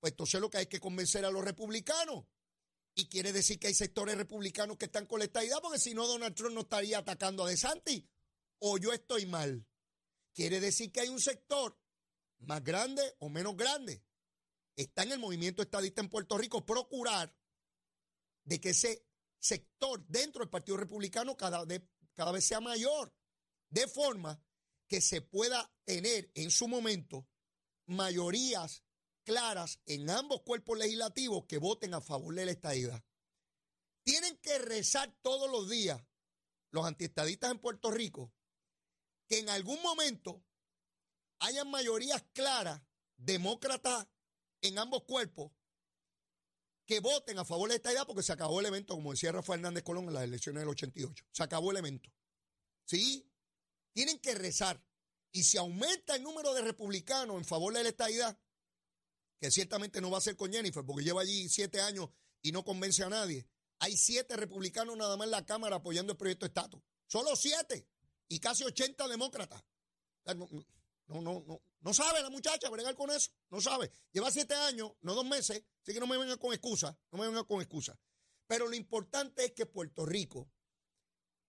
Pues 0.00 0.12
entonces 0.12 0.40
lo 0.40 0.48
que 0.48 0.56
hay 0.58 0.66
que 0.66 0.80
convencer 0.80 1.26
a 1.26 1.30
los 1.30 1.44
republicanos. 1.44 2.24
Y 2.94 3.06
quiere 3.08 3.34
decir 3.34 3.58
que 3.58 3.66
hay 3.66 3.74
sectores 3.74 4.16
republicanos 4.16 4.78
que 4.78 4.86
están 4.86 5.04
con 5.04 5.18
la 5.18 5.26
estadidad, 5.26 5.58
porque 5.60 5.78
si 5.78 5.92
no, 5.92 6.06
Donald 6.06 6.34
Trump 6.34 6.54
no 6.54 6.62
estaría 6.62 6.98
atacando 6.98 7.44
a 7.44 7.50
DeSantis. 7.50 8.04
O 8.60 8.78
yo 8.78 8.94
estoy 8.94 9.26
mal. 9.26 9.66
Quiere 10.32 10.58
decir 10.58 10.90
que 10.90 11.00
hay 11.00 11.08
un 11.10 11.20
sector 11.20 11.78
más 12.38 12.64
grande 12.64 13.02
o 13.18 13.28
menos 13.28 13.56
grande. 13.56 14.02
Está 14.74 15.02
en 15.02 15.12
el 15.12 15.18
movimiento 15.18 15.60
estadista 15.60 16.00
en 16.00 16.08
Puerto 16.08 16.38
Rico 16.38 16.64
procurar 16.64 17.36
de 18.44 18.58
que 18.58 18.70
ese 18.70 19.04
sector 19.38 20.02
dentro 20.06 20.40
del 20.40 20.48
Partido 20.48 20.78
Republicano 20.78 21.36
cada 21.36 21.64
vez 21.66 21.82
cada 22.18 22.32
vez 22.32 22.44
sea 22.44 22.60
mayor, 22.60 23.14
de 23.70 23.86
forma 23.86 24.42
que 24.88 25.00
se 25.00 25.22
pueda 25.22 25.72
tener 25.84 26.32
en 26.34 26.50
su 26.50 26.66
momento 26.66 27.28
mayorías 27.86 28.82
claras 29.22 29.78
en 29.86 30.10
ambos 30.10 30.42
cuerpos 30.42 30.76
legislativos 30.76 31.44
que 31.46 31.58
voten 31.58 31.94
a 31.94 32.00
favor 32.00 32.34
de 32.34 32.44
la 32.44 32.50
estadidad. 32.50 33.04
Tienen 34.02 34.36
que 34.38 34.58
rezar 34.58 35.16
todos 35.22 35.48
los 35.48 35.70
días 35.70 36.02
los 36.72 36.84
antiestadistas 36.84 37.52
en 37.52 37.60
Puerto 37.60 37.92
Rico 37.92 38.32
que 39.28 39.38
en 39.38 39.48
algún 39.48 39.80
momento 39.80 40.44
hayan 41.38 41.70
mayorías 41.70 42.24
claras, 42.32 42.82
demócratas 43.16 44.08
en 44.60 44.76
ambos 44.80 45.04
cuerpos, 45.04 45.52
que 46.88 47.00
voten 47.00 47.38
a 47.38 47.44
favor 47.44 47.68
de 47.68 47.76
esta 47.76 47.92
idea 47.92 48.06
porque 48.06 48.22
se 48.22 48.32
acabó 48.32 48.60
el 48.60 48.66
evento, 48.66 48.94
como 48.94 49.10
decía 49.10 49.30
Rafael 49.30 49.60
Hernández 49.60 49.84
Colón 49.84 50.08
en 50.08 50.14
las 50.14 50.24
elecciones 50.24 50.62
del 50.62 50.70
88. 50.70 51.22
Se 51.30 51.42
acabó 51.42 51.70
el 51.70 51.76
evento. 51.76 52.10
¿Sí? 52.86 53.30
Tienen 53.92 54.18
que 54.18 54.34
rezar. 54.34 54.82
Y 55.30 55.44
si 55.44 55.58
aumenta 55.58 56.16
el 56.16 56.22
número 56.22 56.54
de 56.54 56.62
republicanos 56.62 57.36
en 57.36 57.44
favor 57.44 57.74
de 57.74 57.82
la 57.82 57.90
estadidad, 57.90 58.40
que 59.38 59.50
ciertamente 59.50 60.00
no 60.00 60.10
va 60.10 60.16
a 60.16 60.22
ser 60.22 60.34
con 60.34 60.50
Jennifer, 60.50 60.82
porque 60.82 61.04
lleva 61.04 61.20
allí 61.20 61.50
siete 61.50 61.82
años 61.82 62.08
y 62.40 62.52
no 62.52 62.64
convence 62.64 63.04
a 63.04 63.10
nadie, 63.10 63.46
hay 63.80 63.94
siete 63.94 64.34
republicanos 64.38 64.96
nada 64.96 65.18
más 65.18 65.26
en 65.26 65.32
la 65.32 65.44
Cámara 65.44 65.76
apoyando 65.76 66.12
el 66.12 66.18
proyecto 66.18 66.46
de 66.46 66.48
estatus. 66.48 66.80
Solo 67.06 67.36
siete. 67.36 67.86
Y 68.28 68.40
casi 68.40 68.64
80 68.64 69.06
demócratas. 69.08 69.62
No, 71.08 71.20
no, 71.20 71.42
no, 71.46 71.60
no, 71.80 71.94
sabe 71.94 72.22
la 72.22 72.30
muchacha 72.30 72.68
bregar 72.70 72.94
con 72.94 73.10
eso. 73.10 73.30
No 73.50 73.60
sabe. 73.60 73.90
Lleva 74.12 74.30
siete 74.30 74.54
años, 74.54 74.92
no 75.00 75.14
dos 75.14 75.24
meses. 75.24 75.64
Así 75.82 75.92
que 75.92 76.00
no 76.00 76.06
me 76.06 76.18
venga 76.18 76.36
con 76.36 76.52
excusas. 76.52 76.94
No 77.10 77.18
me 77.18 77.26
venga 77.26 77.44
con 77.44 77.60
excusas. 77.60 77.96
Pero 78.46 78.68
lo 78.68 78.74
importante 78.74 79.44
es 79.44 79.52
que 79.52 79.66
Puerto 79.66 80.06
Rico 80.06 80.50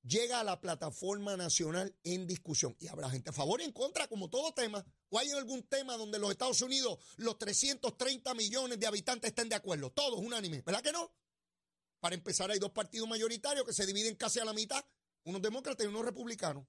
llega 0.03 0.39
a 0.39 0.43
la 0.43 0.59
plataforma 0.59 1.35
nacional 1.35 1.95
en 2.03 2.27
discusión. 2.27 2.75
Y 2.79 2.87
habrá 2.87 3.09
gente 3.09 3.29
a 3.29 3.33
favor 3.33 3.61
y 3.61 3.65
en 3.65 3.71
contra, 3.71 4.07
como 4.07 4.29
todo 4.29 4.53
tema. 4.53 4.85
¿O 5.09 5.19
hay 5.19 5.29
algún 5.31 5.63
tema 5.63 5.97
donde 5.97 6.19
los 6.19 6.31
Estados 6.31 6.61
Unidos, 6.61 6.99
los 7.17 7.37
330 7.37 8.33
millones 8.33 8.79
de 8.79 8.87
habitantes 8.87 9.29
estén 9.29 9.49
de 9.49 9.55
acuerdo? 9.55 9.91
Todos 9.91 10.19
unánime. 10.19 10.61
¿Verdad 10.61 10.81
que 10.81 10.91
no? 10.91 11.11
Para 11.99 12.15
empezar, 12.15 12.49
hay 12.49 12.59
dos 12.59 12.71
partidos 12.71 13.09
mayoritarios 13.09 13.65
que 13.65 13.73
se 13.73 13.85
dividen 13.85 14.15
casi 14.15 14.39
a 14.39 14.45
la 14.45 14.53
mitad, 14.53 14.83
unos 15.23 15.41
demócratas 15.41 15.85
y 15.85 15.89
unos 15.89 16.05
republicanos. 16.05 16.65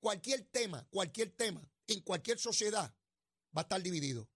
Cualquier 0.00 0.44
tema, 0.50 0.86
cualquier 0.90 1.30
tema, 1.36 1.62
en 1.92 2.00
cualquier 2.00 2.38
sociedad 2.38 2.94
va 3.56 3.60
a 3.60 3.62
estar 3.62 3.82
dividido. 3.82 4.28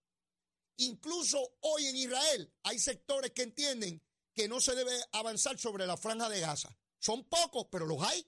Incluso 0.78 1.56
hoy 1.60 1.86
en 1.86 1.96
Israel 1.96 2.52
hay 2.62 2.78
sectores 2.78 3.30
que 3.30 3.42
entienden 3.42 4.02
que 4.34 4.48
no 4.48 4.60
se 4.60 4.74
debe 4.74 4.92
avanzar 5.12 5.58
sobre 5.58 5.86
la 5.86 5.96
franja 5.96 6.28
de 6.28 6.40
Gaza. 6.40 6.76
Son 6.98 7.24
pocos, 7.24 7.66
pero 7.70 7.86
los 7.86 8.02
hay. 8.02 8.26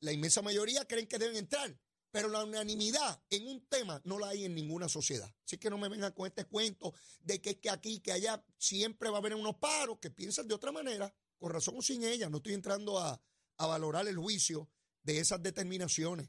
La 0.00 0.12
inmensa 0.12 0.42
mayoría 0.42 0.84
creen 0.86 1.06
que 1.06 1.18
deben 1.18 1.36
entrar, 1.36 1.78
pero 2.10 2.28
la 2.28 2.44
unanimidad 2.44 3.22
en 3.30 3.46
un 3.46 3.66
tema 3.66 4.00
no 4.04 4.18
la 4.18 4.28
hay 4.28 4.44
en 4.44 4.54
ninguna 4.54 4.88
sociedad. 4.88 5.32
Así 5.44 5.58
que 5.58 5.70
no 5.70 5.78
me 5.78 5.88
vengan 5.88 6.12
con 6.12 6.26
este 6.26 6.44
cuento 6.44 6.92
de 7.20 7.40
que, 7.40 7.60
que 7.60 7.70
aquí, 7.70 8.00
que 8.00 8.12
allá 8.12 8.44
siempre 8.58 9.08
va 9.10 9.16
a 9.16 9.20
haber 9.20 9.34
unos 9.34 9.56
paros 9.56 9.98
que 10.00 10.10
piensan 10.10 10.48
de 10.48 10.54
otra 10.54 10.72
manera, 10.72 11.14
con 11.38 11.52
razón 11.52 11.76
o 11.78 11.82
sin 11.82 12.02
ella. 12.02 12.28
No 12.28 12.38
estoy 12.38 12.54
entrando 12.54 12.98
a, 12.98 13.20
a 13.58 13.66
valorar 13.66 14.08
el 14.08 14.16
juicio 14.16 14.68
de 15.02 15.20
esas 15.20 15.42
determinaciones. 15.42 16.28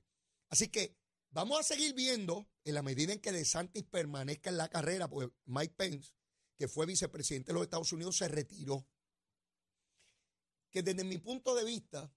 Así 0.49 0.69
que 0.69 0.95
vamos 1.37 1.59
a 1.59 1.63
seguir 1.63 1.93
viendo 1.93 2.49
en 2.63 2.73
la 2.73 2.81
medida 2.81 3.13
en 3.13 3.19
que 3.19 3.31
DeSantis 3.31 3.83
permanezca 3.83 4.49
en 4.49 4.57
la 4.57 4.69
carrera, 4.69 5.07
pues 5.07 5.29
Mike 5.45 5.75
Pence, 5.77 6.15
que 6.55 6.67
fue 6.67 6.87
vicepresidente 6.87 7.49
de 7.49 7.53
los 7.53 7.61
Estados 7.61 7.93
Unidos, 7.93 8.17
se 8.17 8.27
retiró 8.27 8.87
que 10.71 10.81
desde 10.81 11.03
mi 11.03 11.19
punto 11.19 11.53
de 11.53 11.63
vista 11.63 12.11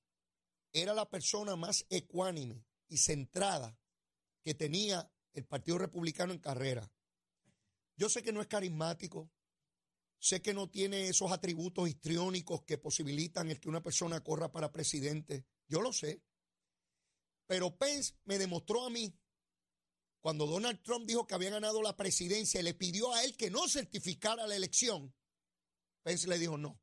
era 0.72 0.94
la 0.94 1.10
persona 1.10 1.54
más 1.54 1.84
ecuánime 1.90 2.64
y 2.88 2.96
centrada 2.96 3.78
que 4.42 4.54
tenía 4.54 5.12
el 5.34 5.44
Partido 5.44 5.76
Republicano 5.76 6.32
en 6.32 6.38
carrera. 6.38 6.90
Yo 7.96 8.08
sé 8.08 8.22
que 8.22 8.32
no 8.32 8.40
es 8.40 8.46
carismático, 8.46 9.30
sé 10.18 10.40
que 10.40 10.54
no 10.54 10.70
tiene 10.70 11.08
esos 11.08 11.30
atributos 11.30 11.90
histriónicos 11.90 12.62
que 12.62 12.78
posibilitan 12.78 13.50
el 13.50 13.60
que 13.60 13.68
una 13.68 13.82
persona 13.82 14.24
corra 14.24 14.50
para 14.50 14.72
presidente, 14.72 15.44
yo 15.68 15.82
lo 15.82 15.92
sé. 15.92 16.22
Pero 17.50 17.76
Pence 17.76 18.14
me 18.26 18.38
demostró 18.38 18.86
a 18.86 18.90
mí, 18.90 19.12
cuando 20.20 20.46
Donald 20.46 20.80
Trump 20.84 21.04
dijo 21.04 21.26
que 21.26 21.34
había 21.34 21.50
ganado 21.50 21.82
la 21.82 21.96
presidencia 21.96 22.60
y 22.60 22.62
le 22.62 22.74
pidió 22.74 23.12
a 23.12 23.24
él 23.24 23.36
que 23.36 23.50
no 23.50 23.68
certificara 23.68 24.46
la 24.46 24.54
elección, 24.54 25.12
Pence 26.04 26.28
le 26.28 26.38
dijo 26.38 26.56
no, 26.56 26.80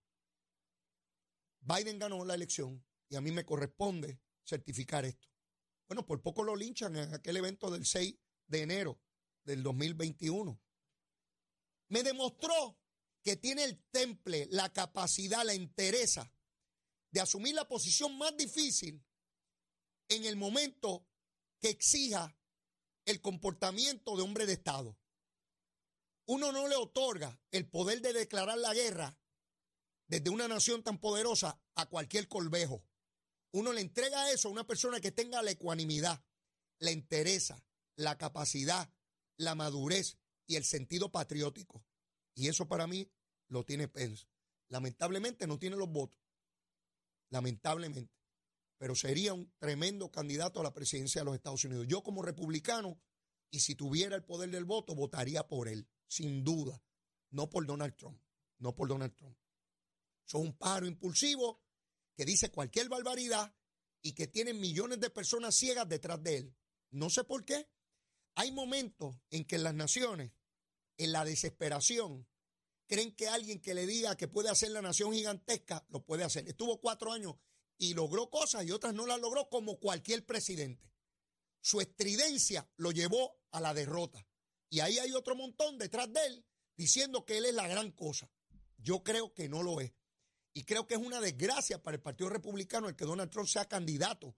Biden 1.62 1.98
ganó 1.98 2.26
la 2.26 2.36
elección 2.36 2.86
y 3.08 3.16
a 3.16 3.22
mí 3.22 3.32
me 3.32 3.46
corresponde 3.46 4.20
certificar 4.44 5.06
esto. 5.06 5.30
Bueno, 5.88 6.06
por 6.06 6.22
poco 6.22 6.44
lo 6.44 6.54
linchan 6.54 6.98
en 6.98 7.14
aquel 7.14 7.38
evento 7.38 7.72
del 7.72 7.86
6 7.86 8.18
de 8.48 8.62
enero 8.62 9.00
del 9.46 9.64
2021. 9.64 10.62
Me 11.88 12.04
demostró 12.04 12.78
que 13.24 13.38
tiene 13.38 13.64
el 13.64 13.82
temple, 13.90 14.50
la 14.52 14.74
capacidad, 14.74 15.46
la 15.46 15.54
entereza 15.54 16.30
de 17.10 17.22
asumir 17.22 17.56
la 17.56 17.70
posición 17.70 18.18
más 18.18 18.36
difícil 18.36 19.02
en 20.10 20.26
el 20.26 20.36
momento 20.36 21.06
que 21.60 21.70
exija 21.70 22.36
el 23.06 23.22
comportamiento 23.22 24.16
de 24.16 24.24
hombre 24.24 24.46
de 24.46 24.54
Estado. 24.54 24.98
Uno 26.26 26.52
no 26.52 26.68
le 26.68 26.76
otorga 26.76 27.40
el 27.52 27.70
poder 27.70 28.02
de 28.02 28.14
declarar 28.14 28.58
la 28.58 28.74
guerra 28.74 29.18
desde 30.08 30.30
una 30.30 30.48
nación 30.48 30.84
tan 30.84 31.00
poderosa 31.00 31.62
a 31.76 31.86
cualquier 31.88 32.28
colvejo. 32.28 32.84
Uno 33.52 33.72
le 33.72 33.82
entrega 33.82 34.32
eso 34.32 34.50
a 34.50 34.52
una 34.52 34.68
persona 34.68 35.00
que 35.00 35.12
tenga 35.12 35.42
la 35.42 35.52
ecuanimidad, 35.52 36.24
la 36.80 36.92
interesa, 36.92 37.64
la 37.96 38.18
capacidad, 38.18 38.92
la 39.38 39.56
madurez 39.56 40.18
y 40.46 40.56
el 40.56 40.66
sentido 40.66 41.12
patriótico. 41.12 41.86
Y 42.36 42.50
eso 42.50 42.68
para 42.68 42.88
mí 42.88 43.10
lo 43.48 43.64
tiene 43.64 43.88
Pence. 43.88 44.28
Lamentablemente 44.70 45.48
no 45.48 45.58
tiene 45.58 45.78
los 45.78 45.90
votos. 45.90 46.20
Lamentablemente. 47.30 48.17
Pero 48.78 48.96
sería 48.96 49.34
un 49.34 49.52
tremendo 49.58 50.12
candidato 50.12 50.60
a 50.60 50.64
la 50.64 50.74
presidencia 50.74 51.22
de 51.22 51.26
los 51.26 51.36
Estados 51.36 51.64
Unidos. 51.64 51.88
Yo 51.88 52.04
como 52.04 52.22
republicano, 52.22 53.02
y 53.50 53.60
si 53.60 53.76
tuviera 53.76 54.16
el 54.16 54.24
poder 54.24 54.52
del 54.52 54.66
voto, 54.66 54.94
votaría 54.94 55.48
por 55.48 55.68
él, 55.68 55.88
sin 56.08 56.44
duda. 56.44 56.82
No 57.32 57.50
por 57.50 57.66
Donald 57.66 57.96
Trump. 57.96 58.22
No 58.60 58.76
por 58.76 58.88
Donald 58.88 59.16
Trump. 59.16 59.38
Son 60.26 60.42
un 60.42 60.58
pájaro 60.58 60.88
impulsivo 60.88 61.64
que 62.16 62.26
dice 62.26 62.52
cualquier 62.52 62.90
barbaridad 62.90 63.56
y 64.02 64.14
que 64.14 64.28
tiene 64.28 64.54
millones 64.54 65.00
de 65.00 65.10
personas 65.10 65.56
ciegas 65.56 65.88
detrás 65.88 66.22
de 66.22 66.38
él. 66.38 66.56
No 66.92 67.10
sé 67.10 67.24
por 67.24 67.46
qué. 67.46 67.70
Hay 68.36 68.52
momentos 68.52 69.16
en 69.30 69.46
que 69.46 69.58
las 69.58 69.74
naciones, 69.74 70.32
en 70.98 71.12
la 71.12 71.26
desesperación, 71.26 72.28
creen 72.88 73.16
que 73.16 73.28
alguien 73.28 73.62
que 73.62 73.74
le 73.74 73.86
diga 73.86 74.16
que 74.16 74.28
puede 74.28 74.50
hacer 74.50 74.72
la 74.72 74.82
nación 74.82 75.14
gigantesca, 75.14 75.86
lo 75.90 76.04
puede 76.04 76.24
hacer. 76.24 76.48
Estuvo 76.48 76.80
cuatro 76.80 77.12
años 77.12 77.36
y 77.78 77.94
logró 77.94 78.30
cosas 78.30 78.66
y 78.66 78.72
otras 78.72 78.94
no 78.94 79.06
las 79.06 79.20
logró 79.20 79.50
como 79.50 79.80
cualquier 79.80 80.26
presidente. 80.26 80.92
Su 81.62 81.82
estridencia 81.82 82.70
lo 82.78 82.92
llevó 82.92 83.40
a 83.52 83.60
la 83.60 83.74
derrota. 83.74 84.26
Y 84.70 84.80
ahí 84.80 85.00
hay 85.00 85.14
otro 85.14 85.36
montón 85.36 85.78
detrás 85.78 86.12
de 86.12 86.26
él 86.26 86.46
diciendo 86.76 87.26
que 87.26 87.38
él 87.38 87.46
es 87.46 87.54
la 87.54 87.68
gran 87.68 87.92
cosa. 87.92 88.32
Yo 88.78 89.04
creo 89.04 89.34
que 89.34 89.50
no 89.50 89.64
lo 89.64 89.82
es. 89.82 89.94
Y 90.54 90.64
creo 90.64 90.88
que 90.88 90.96
es 90.96 91.00
una 91.00 91.22
desgracia 91.22 91.82
para 91.82 91.96
el 91.96 92.02
Partido 92.02 92.30
Republicano 92.30 92.88
el 92.88 92.96
que 92.96 93.06
Donald 93.06 93.32
Trump 93.32 93.48
sea 93.48 93.66
candidato 93.66 94.36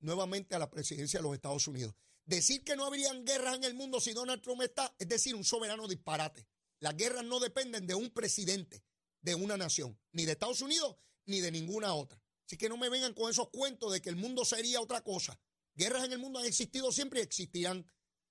nuevamente 0.00 0.54
a 0.54 0.58
la 0.58 0.70
presidencia 0.70 1.18
de 1.18 1.22
los 1.22 1.34
Estados 1.34 1.66
Unidos. 1.66 1.94
Decir 2.24 2.62
que 2.62 2.76
no 2.76 2.84
habrían 2.84 3.24
guerras 3.24 3.56
en 3.56 3.64
el 3.64 3.74
mundo 3.74 4.00
si 4.00 4.12
Donald 4.12 4.42
Trump 4.42 4.62
está, 4.62 4.94
es 4.98 5.08
decir, 5.08 5.34
un 5.34 5.44
soberano 5.44 5.88
disparate. 5.88 6.46
Las 6.78 6.96
guerras 6.96 7.24
no 7.24 7.40
dependen 7.40 7.86
de 7.86 7.94
un 7.94 8.10
presidente 8.10 8.84
de 9.20 9.34
una 9.34 9.56
nación, 9.56 9.98
ni 10.12 10.24
de 10.24 10.32
Estados 10.32 10.60
Unidos, 10.60 10.96
ni 11.26 11.40
de 11.40 11.50
ninguna 11.50 11.94
otra. 11.94 12.21
Así 12.52 12.58
que 12.58 12.68
no 12.68 12.76
me 12.76 12.90
vengan 12.90 13.14
con 13.14 13.30
esos 13.30 13.48
cuentos 13.48 13.90
de 13.90 14.02
que 14.02 14.10
el 14.10 14.16
mundo 14.16 14.44
sería 14.44 14.78
otra 14.82 15.00
cosa. 15.00 15.40
Guerras 15.74 16.04
en 16.04 16.12
el 16.12 16.18
mundo 16.18 16.38
han 16.38 16.44
existido 16.44 16.92
siempre 16.92 17.20
y 17.20 17.22
existirán. 17.22 17.90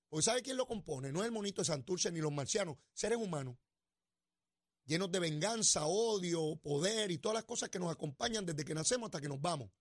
Porque 0.10 0.22
¿sabe 0.24 0.44
quién 0.44 0.58
lo 0.58 0.68
compone? 0.68 1.12
No 1.12 1.22
es 1.22 1.26
el 1.26 1.32
monito 1.32 1.62
de 1.62 1.66
Santurce 1.66 2.12
ni 2.12 2.20
los 2.20 2.32
marcianos, 2.32 2.78
seres 2.94 3.18
humanos 3.18 3.58
llenos 4.86 5.12
de 5.12 5.20
venganza, 5.20 5.88
odio, 5.88 6.56
poder 6.58 7.10
y 7.10 7.18
todas 7.18 7.34
las 7.34 7.46
cosas 7.46 7.70
que 7.70 7.80
nos 7.80 7.92
acompañan 7.92 8.46
desde 8.46 8.64
que 8.64 8.76
nacemos 8.76 9.08
hasta 9.08 9.22
que 9.22 9.28
nos 9.28 9.42
vamos. 9.42 9.72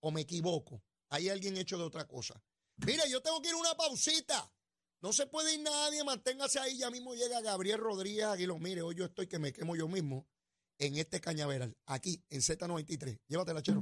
¿O 0.00 0.10
me 0.10 0.20
equivoco? 0.20 0.82
Hay 1.08 1.30
alguien 1.30 1.56
hecho 1.56 1.78
de 1.78 1.84
otra 1.84 2.06
cosa. 2.06 2.42
Mire, 2.84 3.08
yo 3.08 3.22
tengo 3.22 3.40
que 3.40 3.48
ir 3.48 3.54
a 3.54 3.58
una 3.58 3.74
pausita. 3.76 4.52
No 5.00 5.14
se 5.14 5.26
puede 5.26 5.54
ir 5.54 5.60
nadie, 5.60 6.04
manténgase 6.04 6.58
ahí. 6.58 6.76
Ya 6.76 6.90
mismo 6.90 7.14
llega 7.14 7.40
Gabriel 7.40 7.78
Rodríguez 7.78 8.24
Aguilo. 8.24 8.58
Mire, 8.58 8.82
hoy 8.82 8.94
yo 8.96 9.06
estoy 9.06 9.26
que 9.26 9.38
me 9.38 9.54
quemo 9.54 9.74
yo 9.74 9.88
mismo 9.88 10.26
en 10.80 10.96
este 10.96 11.20
cañaveral, 11.20 11.76
aquí 11.86 12.24
en 12.30 12.40
Z93. 12.40 13.20
Llévatela, 13.28 13.62
chero. 13.62 13.78